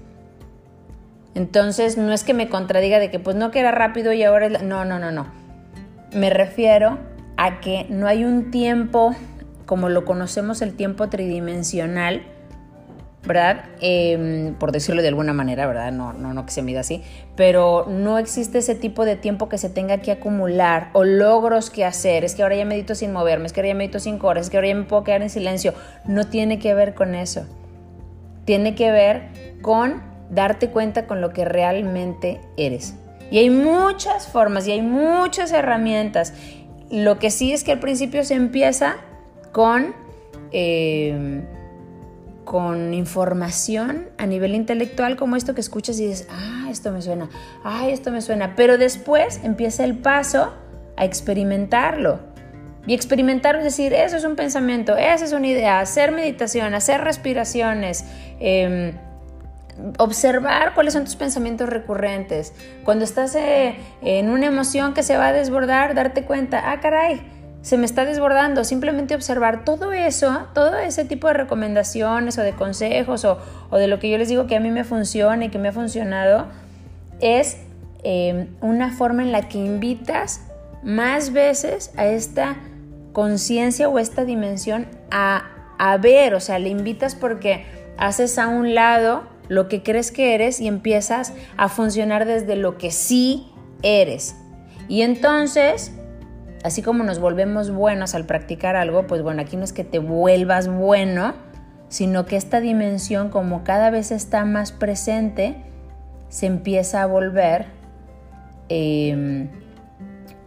Entonces, 1.35 1.99
no 1.99 2.12
es 2.12 2.25
que 2.25 2.35
me 2.35 2.49
contradiga 2.49 2.99
de 2.99 3.11
que 3.11 3.18
pues 3.18 3.37
no 3.37 3.51
que 3.51 3.61
era 3.61 3.70
rápido 3.70 4.12
y 4.12 4.22
ahora 4.22 4.46
es... 4.46 4.62
No, 4.62 4.85
no, 4.85 4.99
no, 4.99 5.12
no. 5.12 5.27
Me 6.12 6.31
refiero 6.31 6.99
a 7.37 7.61
que 7.61 7.87
no 7.90 8.07
hay 8.07 8.25
un 8.25 8.51
tiempo 8.51 9.14
como 9.66 9.88
lo 9.88 10.05
conocemos 10.05 10.62
el 10.62 10.74
tiempo 10.74 11.09
tridimensional, 11.09 12.22
¿verdad? 13.26 13.64
Em, 13.81 14.55
por 14.55 14.70
decirlo 14.70 15.02
de 15.02 15.09
alguna 15.09 15.33
manera, 15.33 15.66
¿verdad? 15.66 15.92
No, 15.92 16.12
no, 16.12 16.33
no 16.33 16.46
que 16.46 16.52
se 16.52 16.62
mida 16.62 16.81
así, 16.81 17.02
pero 17.35 17.87
no 17.88 18.18
existe 18.18 18.59
ese 18.59 18.76
tipo 18.76 19.05
de 19.05 19.16
tiempo 19.16 19.48
que 19.48 19.59
se 19.59 19.68
tenga 19.68 19.98
que 19.98 20.12
acumular 20.12 20.90
o 20.92 21.05
logros 21.05 21.70
que 21.70 21.85
hacer. 21.85 22.24
Es 22.24 22.37
que 22.37 22.42
ahora 22.42 22.57
ya 22.57 22.64
medito 22.64 22.94
sin 22.94 23.12
moverme, 23.12 23.46
es 23.46 23.52
que 23.52 23.61
ahora 23.61 23.68
ya 23.68 23.74
medito 23.74 23.98
cinco 23.98 24.29
horas, 24.29 24.46
es 24.46 24.50
que 24.50 24.57
ahora 24.57 24.68
ya 24.68 24.76
me 24.76 24.85
puedo 24.85 25.02
quedar 25.02 25.22
en 25.22 25.31
silencio. 25.31 25.74
No 26.07 26.24
tiene 26.29 26.59
que 26.59 26.72
ver 26.74 26.94
con 26.94 27.14
eso. 27.14 27.44
Tiene 28.44 28.76
que 28.76 28.92
ver 28.92 29.29
con 29.61 30.02
darte 30.31 30.70
cuenta 30.70 31.07
con 31.07 31.20
lo 31.20 31.33
que 31.33 31.44
realmente 31.44 32.40
eres. 32.57 32.94
Y 33.33 33.38
hay 33.38 33.50
muchas 33.50 34.29
formas 34.29 34.68
y 34.68 34.72
hay 34.72 34.83
muchas 34.83 35.50
herramientas. 35.50 36.33
Lo 36.92 37.18
que 37.18 37.33
sí 37.33 37.52
es 37.52 37.64
que 37.64 37.72
al 37.72 37.81
principio 37.81 38.22
se 38.22 38.35
empieza 38.35 38.98
con, 39.57 39.95
eh, 40.53 41.42
con 42.45 42.92
información 42.92 44.11
a 44.19 44.27
nivel 44.27 44.55
intelectual 44.55 45.16
como 45.16 45.35
esto 45.35 45.55
que 45.55 45.62
escuchas 45.62 45.99
y 45.99 46.09
dices, 46.09 46.29
ah, 46.31 46.69
esto 46.71 46.92
me 46.92 47.01
suena, 47.01 47.31
ah, 47.64 47.88
esto 47.88 48.11
me 48.11 48.21
suena, 48.21 48.55
pero 48.55 48.77
después 48.77 49.40
empieza 49.45 49.85
el 49.85 49.97
paso 49.97 50.53
a 50.99 51.07
experimentarlo. 51.07 52.21
Y 52.87 52.92
experimentar 52.92 53.57
es 53.57 53.64
decir, 53.64 53.95
eso 53.95 54.19
es 54.19 54.25
un 54.25 54.37
pensamiento, 54.37 54.95
esa 54.95 55.25
es 55.25 55.33
una 55.33 55.47
idea, 55.47 55.81
hacer 55.81 56.12
meditación, 56.12 56.75
hacer 56.75 57.01
respiraciones, 57.01 58.05
em, 58.38 58.92
observar 59.99 60.75
cuáles 60.75 60.92
son 60.92 61.05
tus 61.05 61.16
pensamientos 61.16 61.71
recurrentes. 61.71 62.53
Cuando 62.85 63.07
estás 63.07 63.35
eh, 63.35 63.77
en 64.03 64.29
una 64.29 64.49
emoción 64.49 64.92
que 64.92 65.03
se 65.03 65.16
va 65.16 65.29
a 65.29 65.33
desbordar, 65.33 65.95
darte 65.95 66.25
cuenta, 66.25 66.71
ah, 66.71 66.81
caray, 66.81 67.23
se 67.66 67.76
me 67.76 67.85
está 67.85 68.05
desbordando. 68.05 68.62
Simplemente 68.62 69.16
observar 69.16 69.64
todo 69.64 69.92
eso, 69.92 70.46
todo 70.55 70.79
ese 70.79 71.05
tipo 71.05 71.26
de 71.26 71.35
recomendaciones 71.35 72.38
o 72.38 72.42
de 72.42 72.52
consejos 72.52 73.24
o, 73.24 73.38
de 73.76 73.88
lo 73.88 73.98
que 73.98 74.09
yo 74.09 74.18
les 74.18 74.29
digo 74.29 74.46
que 74.46 74.55
a 74.55 74.61
mí 74.61 74.70
me 74.70 74.85
funciona 74.85 75.46
y 75.46 75.48
que 75.48 75.59
me 75.59 75.70
ha 75.70 75.72
funcionado, 75.72 76.46
es 77.18 77.57
eh, 78.05 78.46
una 78.61 78.92
forma 78.92 79.24
en 79.24 79.33
la 79.33 79.48
que 79.48 79.59
invitas 79.59 80.42
más 80.85 81.33
veces 81.33 81.92
a 81.96 82.07
esta 82.07 82.55
conciencia 83.12 83.88
o 83.88 83.98
esta 83.98 84.24
dimensión 84.24 84.87
a, 85.11 85.50
a 85.76 85.96
ver, 85.96 86.35
o 86.35 86.40
sea, 86.40 86.61
le 86.61 86.68
invitas 86.68 87.16
porque 87.16 87.66
haces 87.98 88.38
a 88.38 88.46
un 88.46 88.76
lado 88.76 89.24
lo 89.48 89.66
que 89.66 89.83
crees 89.83 90.12
que 90.12 90.37
eres 90.37 90.61
y 90.61 90.68
empiezas 90.68 91.33
a 91.57 91.68
funcionar 91.68 92.26
desde 92.26 92.55
lo 92.55 92.79
que 92.79 92.92
sí 92.92 93.48
eres. 93.83 94.37
Y 94.87 95.02
entonces, 95.02 95.90
así 96.66 96.83
como 96.83 97.05
nos 97.05 97.20
volvemos 97.20 97.70
buenos 97.70 98.16
al 98.16 98.26
practicar 98.26 98.74
algo, 98.74 99.07
pues 99.07 99.22
bueno, 99.22 99.40
aquí 99.40 99.57
no 99.57 99.62
es 99.62 99.72
que 99.72 99.85
te 99.85 100.00
vuelvas 100.00 100.66
bueno, 100.66 101.35
sino 101.88 102.26
que 102.26 102.35
esta 102.35 102.61
dimensión 102.61 103.29
como 103.29 103.62
cada 103.62 103.90
vez 103.90 104.11
está 104.11 104.44
más 104.44 104.72
presente, 104.72 105.62
se 106.29 106.46
empieza 106.46 107.02
a 107.02 107.07
volver 107.07 107.66
em, 108.68 109.48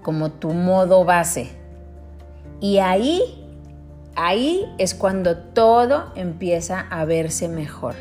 como 0.02 0.30
tu 0.30 0.50
modo 0.50 1.06
base. 1.06 1.52
Y 2.60 2.80
ahí, 2.80 3.22
ahí 4.18 4.66
es 4.78 4.96
cuando 4.96 5.38
todo 5.38 6.12
empieza 6.18 6.82
a 6.82 7.06
verse 7.06 7.48
mejor. 7.48 7.96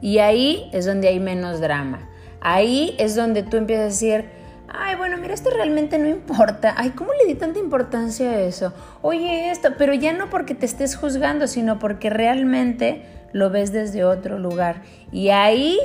Y 0.00 0.18
ahí 0.18 0.68
es 0.72 0.84
donde 0.84 1.06
hay 1.06 1.20
menos 1.20 1.60
drama. 1.60 2.08
Ahí 2.40 2.96
es 2.98 3.14
donde 3.14 3.44
tú 3.44 3.56
empiezas 3.56 3.84
a 3.84 3.86
decir, 3.86 4.39
ay, 4.72 4.96
bueno, 4.96 5.16
mira, 5.16 5.34
esto 5.34 5.50
realmente 5.50 5.98
no 5.98 6.08
importa. 6.08 6.74
Ay, 6.76 6.90
¿cómo 6.90 7.10
le 7.12 7.26
di 7.26 7.34
tanta 7.34 7.58
importancia 7.58 8.30
a 8.30 8.40
eso? 8.40 8.72
Oye, 9.02 9.50
esto, 9.50 9.70
pero 9.76 9.94
ya 9.94 10.12
no 10.12 10.30
porque 10.30 10.54
te 10.54 10.66
estés 10.66 10.96
juzgando, 10.96 11.46
sino 11.46 11.78
porque 11.78 12.10
realmente 12.10 13.04
lo 13.32 13.50
ves 13.50 13.72
desde 13.72 14.04
otro 14.04 14.38
lugar. 14.38 14.82
Y 15.12 15.30
ahí, 15.30 15.78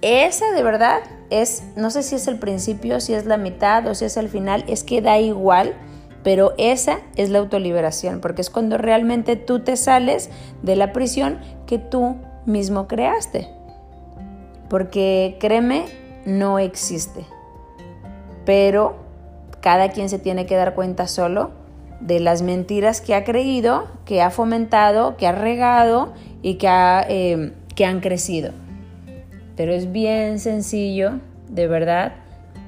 esa 0.00 0.50
de 0.52 0.62
verdad 0.62 1.00
es, 1.30 1.64
no 1.76 1.90
sé 1.90 2.02
si 2.02 2.14
es 2.14 2.28
el 2.28 2.38
principio, 2.38 3.00
si 3.00 3.14
es 3.14 3.26
la 3.26 3.36
mitad 3.36 3.86
o 3.86 3.94
si 3.94 4.04
es 4.04 4.16
el 4.16 4.28
final, 4.28 4.64
es 4.68 4.84
que 4.84 5.02
da 5.02 5.18
igual. 5.18 5.74
Pero 6.22 6.52
esa 6.58 6.98
es 7.16 7.30
la 7.30 7.38
autoliberación, 7.38 8.20
porque 8.20 8.42
es 8.42 8.50
cuando 8.50 8.76
realmente 8.76 9.36
tú 9.36 9.60
te 9.60 9.76
sales 9.76 10.28
de 10.62 10.76
la 10.76 10.92
prisión 10.92 11.40
que 11.66 11.78
tú 11.78 12.16
mismo 12.44 12.86
creaste. 12.86 13.48
Porque 14.68 15.38
créeme, 15.40 15.86
no 16.26 16.58
existe. 16.58 17.24
Pero 18.44 18.96
cada 19.60 19.90
quien 19.90 20.08
se 20.08 20.18
tiene 20.18 20.46
que 20.46 20.56
dar 20.56 20.74
cuenta 20.74 21.06
solo 21.06 21.50
de 22.00 22.18
las 22.18 22.42
mentiras 22.42 23.00
que 23.00 23.14
ha 23.14 23.24
creído, 23.24 23.86
que 24.04 24.22
ha 24.22 24.30
fomentado, 24.30 25.16
que 25.16 25.26
ha 25.26 25.32
regado 25.32 26.14
y 26.42 26.54
que, 26.54 26.68
eh, 27.08 27.52
que 27.74 27.84
han 27.84 28.00
crecido. 28.00 28.52
Pero 29.56 29.72
es 29.72 29.92
bien 29.92 30.38
sencillo, 30.38 31.20
de 31.48 31.66
verdad, 31.66 32.12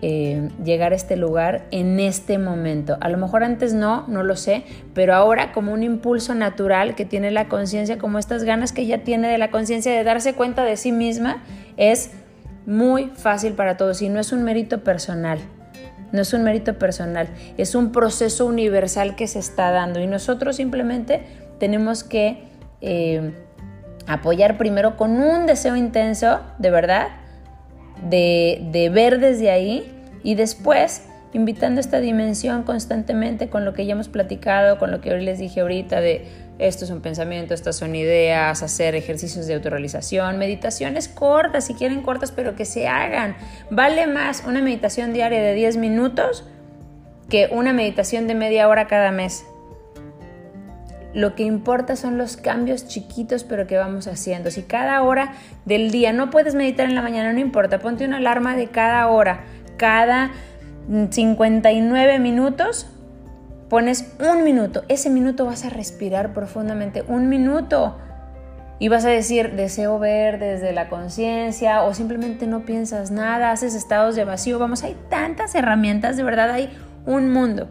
eh, 0.02 0.50
llegar 0.64 0.92
a 0.92 0.96
este 0.96 1.16
lugar 1.16 1.64
en 1.70 2.00
este 2.00 2.36
momento. 2.36 2.98
A 3.00 3.08
lo 3.08 3.18
mejor 3.18 3.44
antes 3.44 3.72
no, 3.72 4.04
no 4.08 4.24
lo 4.24 4.36
sé, 4.36 4.64
pero 4.94 5.14
ahora 5.14 5.52
como 5.52 5.72
un 5.72 5.84
impulso 5.84 6.34
natural 6.34 6.94
que 6.94 7.04
tiene 7.04 7.30
la 7.30 7.48
conciencia, 7.48 7.98
como 7.98 8.18
estas 8.18 8.44
ganas 8.44 8.72
que 8.72 8.82
ella 8.82 9.04
tiene 9.04 9.28
de 9.28 9.38
la 9.38 9.50
conciencia 9.50 9.92
de 9.92 10.02
darse 10.04 10.34
cuenta 10.34 10.64
de 10.64 10.76
sí 10.76 10.92
misma, 10.92 11.42
es 11.76 12.10
muy 12.66 13.12
fácil 13.14 13.52
para 13.52 13.76
todos 13.76 14.02
y 14.02 14.08
no 14.08 14.20
es 14.20 14.32
un 14.32 14.42
mérito 14.42 14.82
personal. 14.82 15.38
No 16.12 16.20
es 16.20 16.32
un 16.32 16.44
mérito 16.44 16.78
personal, 16.78 17.28
es 17.56 17.74
un 17.74 17.90
proceso 17.90 18.46
universal 18.46 19.16
que 19.16 19.26
se 19.26 19.38
está 19.38 19.70
dando. 19.70 20.00
Y 20.00 20.06
nosotros 20.06 20.56
simplemente 20.56 21.22
tenemos 21.58 22.04
que 22.04 22.44
eh, 22.80 23.32
apoyar 24.06 24.58
primero 24.58 24.96
con 24.96 25.12
un 25.12 25.46
deseo 25.46 25.76
intenso, 25.76 26.40
de 26.58 26.70
verdad, 26.70 27.08
de, 28.08 28.90
ver 28.92 29.20
desde 29.20 29.50
ahí 29.50 29.90
y 30.22 30.34
después 30.34 31.04
invitando 31.32 31.80
esta 31.80 32.00
dimensión 32.00 32.62
constantemente 32.62 33.48
con 33.48 33.64
lo 33.64 33.72
que 33.72 33.86
ya 33.86 33.92
hemos 33.92 34.08
platicado, 34.08 34.78
con 34.78 34.90
lo 34.90 35.00
que 35.00 35.12
hoy 35.12 35.24
les 35.24 35.38
dije 35.38 35.60
ahorita 35.60 36.00
de 36.00 36.26
esto 36.62 36.84
es 36.84 36.90
un 36.90 37.00
pensamiento, 37.00 37.54
estas 37.54 37.76
son 37.76 37.94
ideas, 37.96 38.62
hacer 38.62 38.94
ejercicios 38.94 39.46
de 39.46 39.54
autorrealización, 39.54 40.38
meditaciones 40.38 41.08
cortas, 41.08 41.66
si 41.66 41.74
quieren 41.74 42.02
cortas, 42.02 42.30
pero 42.30 42.54
que 42.54 42.64
se 42.64 42.86
hagan. 42.86 43.36
Vale 43.70 44.06
más 44.06 44.44
una 44.46 44.62
meditación 44.62 45.12
diaria 45.12 45.42
de 45.42 45.54
10 45.54 45.76
minutos 45.78 46.44
que 47.28 47.48
una 47.50 47.72
meditación 47.72 48.28
de 48.28 48.34
media 48.34 48.68
hora 48.68 48.86
cada 48.86 49.10
mes. 49.10 49.44
Lo 51.14 51.34
que 51.34 51.42
importa 51.42 51.96
son 51.96 52.16
los 52.16 52.36
cambios 52.36 52.86
chiquitos 52.86 53.44
pero 53.44 53.66
que 53.66 53.76
vamos 53.76 54.06
haciendo. 54.06 54.50
Si 54.50 54.62
cada 54.62 55.02
hora 55.02 55.34
del 55.64 55.90
día 55.90 56.12
no 56.12 56.30
puedes 56.30 56.54
meditar 56.54 56.86
en 56.86 56.94
la 56.94 57.02
mañana, 57.02 57.32
no 57.32 57.40
importa, 57.40 57.80
ponte 57.80 58.04
una 58.04 58.18
alarma 58.18 58.56
de 58.56 58.68
cada 58.68 59.08
hora. 59.08 59.44
Cada 59.76 60.30
59 61.10 62.18
minutos 62.18 62.86
pones 63.72 64.12
un 64.20 64.44
minuto. 64.44 64.82
Ese 64.88 65.08
minuto 65.08 65.46
vas 65.46 65.64
a 65.64 65.70
respirar 65.70 66.34
profundamente. 66.34 67.04
Un 67.08 67.30
minuto. 67.30 67.96
Y 68.78 68.88
vas 68.88 69.06
a 69.06 69.08
decir, 69.08 69.52
deseo 69.52 69.98
ver 69.98 70.38
desde 70.38 70.74
la 70.74 70.90
conciencia 70.90 71.82
o 71.82 71.94
simplemente 71.94 72.46
no 72.46 72.66
piensas 72.66 73.10
nada, 73.10 73.50
haces 73.50 73.74
estados 73.74 74.14
de 74.14 74.26
vacío. 74.26 74.58
Vamos, 74.58 74.82
hay 74.82 74.94
tantas 75.08 75.54
herramientas, 75.54 76.18
de 76.18 76.22
verdad 76.22 76.50
hay 76.50 76.68
un 77.06 77.32
mundo. 77.32 77.70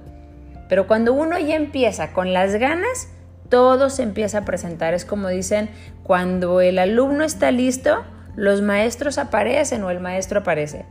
Pero 0.68 0.88
cuando 0.88 1.14
uno 1.14 1.38
ya 1.38 1.56
empieza 1.56 2.14
con 2.14 2.34
las 2.34 2.56
ganas, 2.56 3.08
todo 3.50 3.92
se 3.92 4.02
empieza 4.02 4.40
a 4.40 4.46
presentar. 4.46 4.96
Es 4.96 5.06
como 5.06 5.28
dicen, 5.28 5.70
cuando 6.02 6.62
el 6.62 6.80
alumno 6.80 7.24
está 7.24 7.52
listo, 7.52 8.04
los 8.36 8.64
maestros 8.64 9.20
aparecen 9.20 9.84
o 9.84 9.92
el 9.92 10.00
maestro 10.00 10.40
aparece. 10.40 10.84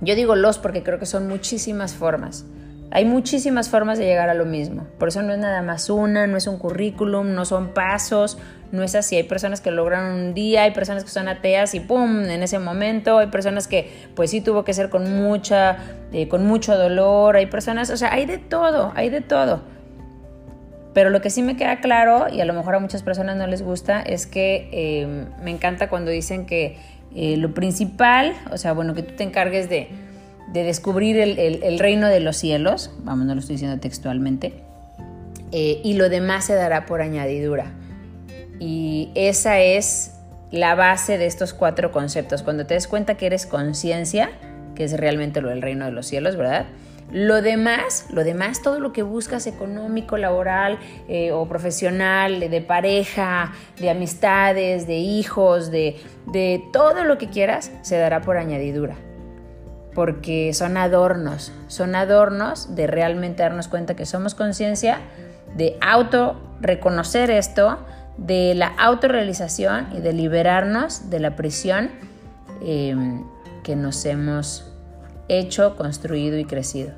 Yo 0.00 0.14
digo 0.14 0.36
los 0.36 0.58
porque 0.58 0.82
creo 0.82 0.98
que 0.98 1.04
son 1.04 1.28
muchísimas 1.28 1.92
formas. 1.92 2.46
Hay 2.92 3.04
muchísimas 3.04 3.68
formas 3.68 3.98
de 3.98 4.06
llegar 4.06 4.30
a 4.30 4.34
lo 4.34 4.44
mismo. 4.44 4.86
Por 4.98 5.08
eso 5.08 5.22
no 5.22 5.32
es 5.32 5.38
nada 5.38 5.62
más 5.62 5.88
una, 5.90 6.26
no 6.26 6.36
es 6.36 6.48
un 6.48 6.58
currículum, 6.58 7.34
no 7.34 7.44
son 7.44 7.68
pasos, 7.68 8.36
no 8.72 8.82
es 8.82 8.96
así. 8.96 9.14
Hay 9.14 9.22
personas 9.22 9.60
que 9.60 9.70
logran 9.70 10.12
un 10.12 10.34
día, 10.34 10.64
hay 10.64 10.72
personas 10.72 11.04
que 11.04 11.10
son 11.10 11.28
ateas 11.28 11.74
y 11.74 11.80
¡pum! 11.80 12.24
en 12.24 12.42
ese 12.42 12.58
momento. 12.58 13.18
Hay 13.18 13.28
personas 13.28 13.68
que 13.68 13.90
pues 14.16 14.30
sí 14.30 14.40
tuvo 14.40 14.64
que 14.64 14.74
ser 14.74 14.90
con 14.90 15.14
mucha, 15.14 15.76
eh, 16.12 16.26
con 16.26 16.46
mucho 16.46 16.76
dolor. 16.76 17.36
Hay 17.36 17.46
personas, 17.46 17.90
o 17.90 17.96
sea, 17.96 18.12
hay 18.12 18.26
de 18.26 18.38
todo, 18.38 18.92
hay 18.96 19.08
de 19.08 19.20
todo. 19.20 19.62
Pero 20.92 21.10
lo 21.10 21.20
que 21.20 21.30
sí 21.30 21.42
me 21.42 21.56
queda 21.56 21.80
claro, 21.80 22.26
y 22.28 22.40
a 22.40 22.44
lo 22.44 22.54
mejor 22.54 22.74
a 22.74 22.80
muchas 22.80 23.04
personas 23.04 23.36
no 23.36 23.46
les 23.46 23.62
gusta, 23.62 24.02
es 24.02 24.26
que 24.26 24.68
eh, 24.72 25.26
me 25.44 25.52
encanta 25.52 25.88
cuando 25.88 26.10
dicen 26.10 26.46
que 26.46 26.76
eh, 27.14 27.36
lo 27.36 27.54
principal, 27.54 28.34
o 28.50 28.56
sea, 28.56 28.72
bueno, 28.72 28.94
que 28.94 29.04
tú 29.04 29.14
te 29.14 29.22
encargues 29.22 29.68
de, 29.68 29.88
descubrir 30.52 31.16
el, 31.18 31.78
reino 31.78 32.08
de 32.08 32.20
los 32.20 32.36
cielos, 32.36 32.90
vamos, 33.02 33.26
no 33.26 33.34
lo 33.34 33.40
estoy 33.40 33.54
diciendo 33.54 33.80
textualmente, 33.80 34.54
eh, 35.52 35.80
y 35.82 35.94
lo 35.94 36.08
demás 36.08 36.44
se 36.44 36.54
dará 36.54 36.86
por 36.86 37.02
añadidura. 37.02 37.72
Y 38.58 39.10
esa 39.14 39.60
es 39.60 40.12
la 40.50 40.74
base 40.74 41.18
de 41.18 41.26
estos 41.26 41.54
cuatro 41.54 41.92
conceptos. 41.92 42.42
Cuando 42.42 42.66
te 42.66 42.74
des 42.74 42.88
cuenta 42.88 43.16
que 43.16 43.26
eres 43.26 43.46
conciencia, 43.46 44.30
que 44.74 44.84
es 44.84 44.96
realmente 44.96 45.40
lo 45.40 45.48
del 45.48 45.62
reino 45.62 45.84
de 45.86 45.92
los 45.92 46.06
cielos, 46.06 46.36
¿verdad? 46.36 46.66
Lo 47.12 47.42
demás, 47.42 48.06
lo 48.10 48.22
demás, 48.22 48.62
todo 48.62 48.78
lo 48.78 48.92
que 48.92 49.02
buscas 49.02 49.48
económico, 49.48 50.16
laboral 50.16 50.78
eh, 51.08 51.32
o 51.32 51.48
profesional, 51.48 52.38
de 52.38 52.60
pareja, 52.60 53.52
de 53.80 53.90
amistades, 53.90 54.86
de 54.86 54.98
hijos, 54.98 55.72
de, 55.72 55.96
de 56.26 56.62
todo 56.72 57.02
lo 57.04 57.18
que 57.18 57.28
quieras, 57.28 57.72
se 57.82 57.96
dará 57.96 58.20
por 58.20 58.36
añadidura. 58.36 58.96
Porque 59.94 60.52
son 60.54 60.76
adornos, 60.76 61.52
son 61.68 61.94
adornos 61.94 62.74
de 62.74 62.86
realmente 62.86 63.42
darnos 63.42 63.68
cuenta 63.68 63.96
que 63.96 64.06
somos 64.06 64.34
conciencia, 64.34 65.00
de 65.56 65.76
auto 65.80 66.40
reconocer 66.60 67.30
esto, 67.30 67.78
de 68.16 68.54
la 68.54 68.68
autorrealización 68.68 69.88
y 69.96 70.00
de 70.00 70.12
liberarnos 70.12 71.10
de 71.10 71.20
la 71.20 71.36
prisión 71.36 71.90
eh, 72.62 72.94
que 73.64 73.76
nos 73.76 74.04
hemos 74.04 74.70
hecho, 75.28 75.76
construido 75.76 76.38
y 76.38 76.44
crecido. 76.44 76.92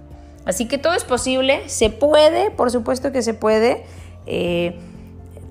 Así 0.44 0.66
que 0.66 0.78
todo 0.78 0.94
es 0.94 1.04
posible, 1.04 1.68
se 1.68 1.90
puede, 1.90 2.50
por 2.50 2.70
supuesto 2.70 3.12
que 3.12 3.22
se 3.22 3.34
puede. 3.34 3.84
Eh, 4.26 4.78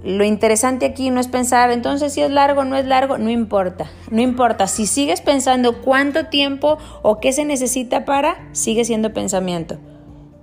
lo 0.04 0.24
interesante 0.24 0.86
aquí 0.86 1.12
no 1.12 1.20
es 1.20 1.28
pensar, 1.28 1.72
entonces 1.72 2.14
si 2.14 2.22
es 2.22 2.32
largo 2.32 2.62
o 2.62 2.66
no 2.66 2.76
es 2.76 2.86
largo, 2.86 3.18
no 3.18 3.30
importa, 3.30 3.89
no 4.10 4.22
importa. 4.22 4.68
Si 4.68 4.88
sigues 4.88 5.22
pensando 5.22 5.82
cuánto 5.82 6.26
tiempo 6.26 6.80
o 7.04 7.20
qué 7.20 7.34
se 7.34 7.45
necesita 7.45 8.04
para, 8.04 8.49
sigue 8.52 8.84
siendo 8.84 9.14
pensamiento. 9.14 9.78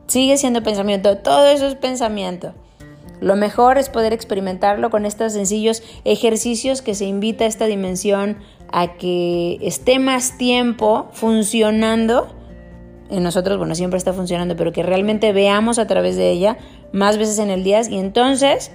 Sigue 0.06 0.36
siendo 0.36 0.62
pensamiento, 0.62 1.18
todo 1.18 1.46
eso 1.48 1.66
es 1.66 1.74
pensamiento. 1.74 2.54
Lo 3.20 3.34
mejor 3.34 3.78
es 3.78 3.88
poder 3.88 4.12
experimentarlo 4.12 4.90
con 4.90 5.04
estos 5.04 5.32
sencillos 5.32 5.82
ejercicios 6.04 6.82
que 6.82 6.94
se 6.94 7.06
invita 7.06 7.44
a 7.44 7.48
esta 7.48 7.66
dimensión 7.66 8.38
a 8.70 8.94
que 8.94 9.58
esté 9.60 9.98
más 9.98 10.38
tiempo 10.38 11.08
funcionando 11.12 12.28
en 13.10 13.22
nosotros, 13.22 13.58
bueno, 13.58 13.74
siempre 13.74 13.96
está 13.96 14.12
funcionando, 14.12 14.54
pero 14.56 14.72
que 14.72 14.82
realmente 14.82 15.32
veamos 15.32 15.78
a 15.78 15.86
través 15.86 16.16
de 16.16 16.30
ella 16.30 16.58
más 16.92 17.16
veces 17.18 17.38
en 17.38 17.50
el 17.50 17.64
día 17.64 17.80
y 17.88 17.98
entonces, 17.98 18.70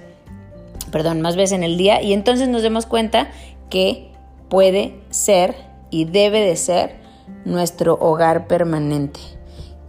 perdón, 0.94 1.22
más 1.22 1.34
veces 1.34 1.56
en 1.56 1.64
el 1.64 1.76
día 1.76 2.00
y 2.02 2.12
entonces 2.12 2.46
nos 2.46 2.62
demos 2.62 2.86
cuenta 2.86 3.28
que 3.68 4.12
puede 4.48 4.94
ser 5.10 5.56
y 5.90 6.04
debe 6.04 6.38
de 6.38 6.54
ser 6.54 7.00
nuestro 7.44 7.94
hogar 7.94 8.46
permanente. 8.46 9.18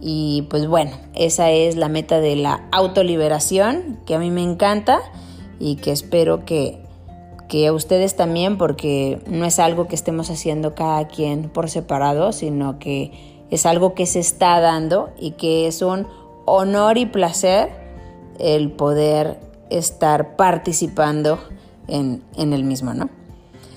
Y 0.00 0.48
pues 0.50 0.66
bueno, 0.66 0.90
esa 1.14 1.52
es 1.52 1.76
la 1.76 1.88
meta 1.88 2.18
de 2.18 2.34
la 2.34 2.66
autoliberación, 2.72 4.00
que 4.04 4.16
a 4.16 4.18
mí 4.18 4.32
me 4.32 4.42
encanta 4.42 4.98
y 5.60 5.76
que 5.76 5.92
espero 5.92 6.44
que, 6.44 6.82
que 7.48 7.68
a 7.68 7.72
ustedes 7.72 8.16
también, 8.16 8.58
porque 8.58 9.20
no 9.28 9.44
es 9.44 9.60
algo 9.60 9.86
que 9.86 9.94
estemos 9.94 10.28
haciendo 10.28 10.74
cada 10.74 11.06
quien 11.06 11.50
por 11.50 11.70
separado, 11.70 12.32
sino 12.32 12.80
que 12.80 13.44
es 13.52 13.64
algo 13.64 13.94
que 13.94 14.06
se 14.06 14.18
está 14.18 14.58
dando 14.58 15.10
y 15.20 15.30
que 15.32 15.68
es 15.68 15.82
un 15.82 16.08
honor 16.46 16.98
y 16.98 17.06
placer 17.06 17.70
el 18.40 18.72
poder 18.72 19.45
estar 19.70 20.36
participando 20.36 21.38
en, 21.88 22.22
en 22.36 22.52
el 22.52 22.64
mismo, 22.64 22.94
¿no? 22.94 23.08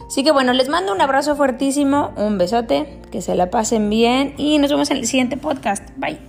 Así 0.08 0.24
que 0.24 0.32
bueno, 0.32 0.54
les 0.54 0.70
mando 0.70 0.92
un 0.92 1.02
abrazo 1.02 1.36
fuertísimo, 1.36 2.12
un 2.18 2.40
besote, 2.40 3.00
que 3.12 3.22
se 3.22 3.36
la 3.36 3.52
pasen 3.52 3.90
bien 3.90 4.34
y 4.38 4.58
nos 4.58 4.72
vemos 4.72 4.90
en 4.90 4.98
el 4.98 5.06
siguiente 5.06 5.38
podcast. 5.38 5.88
Bye. 5.98 6.29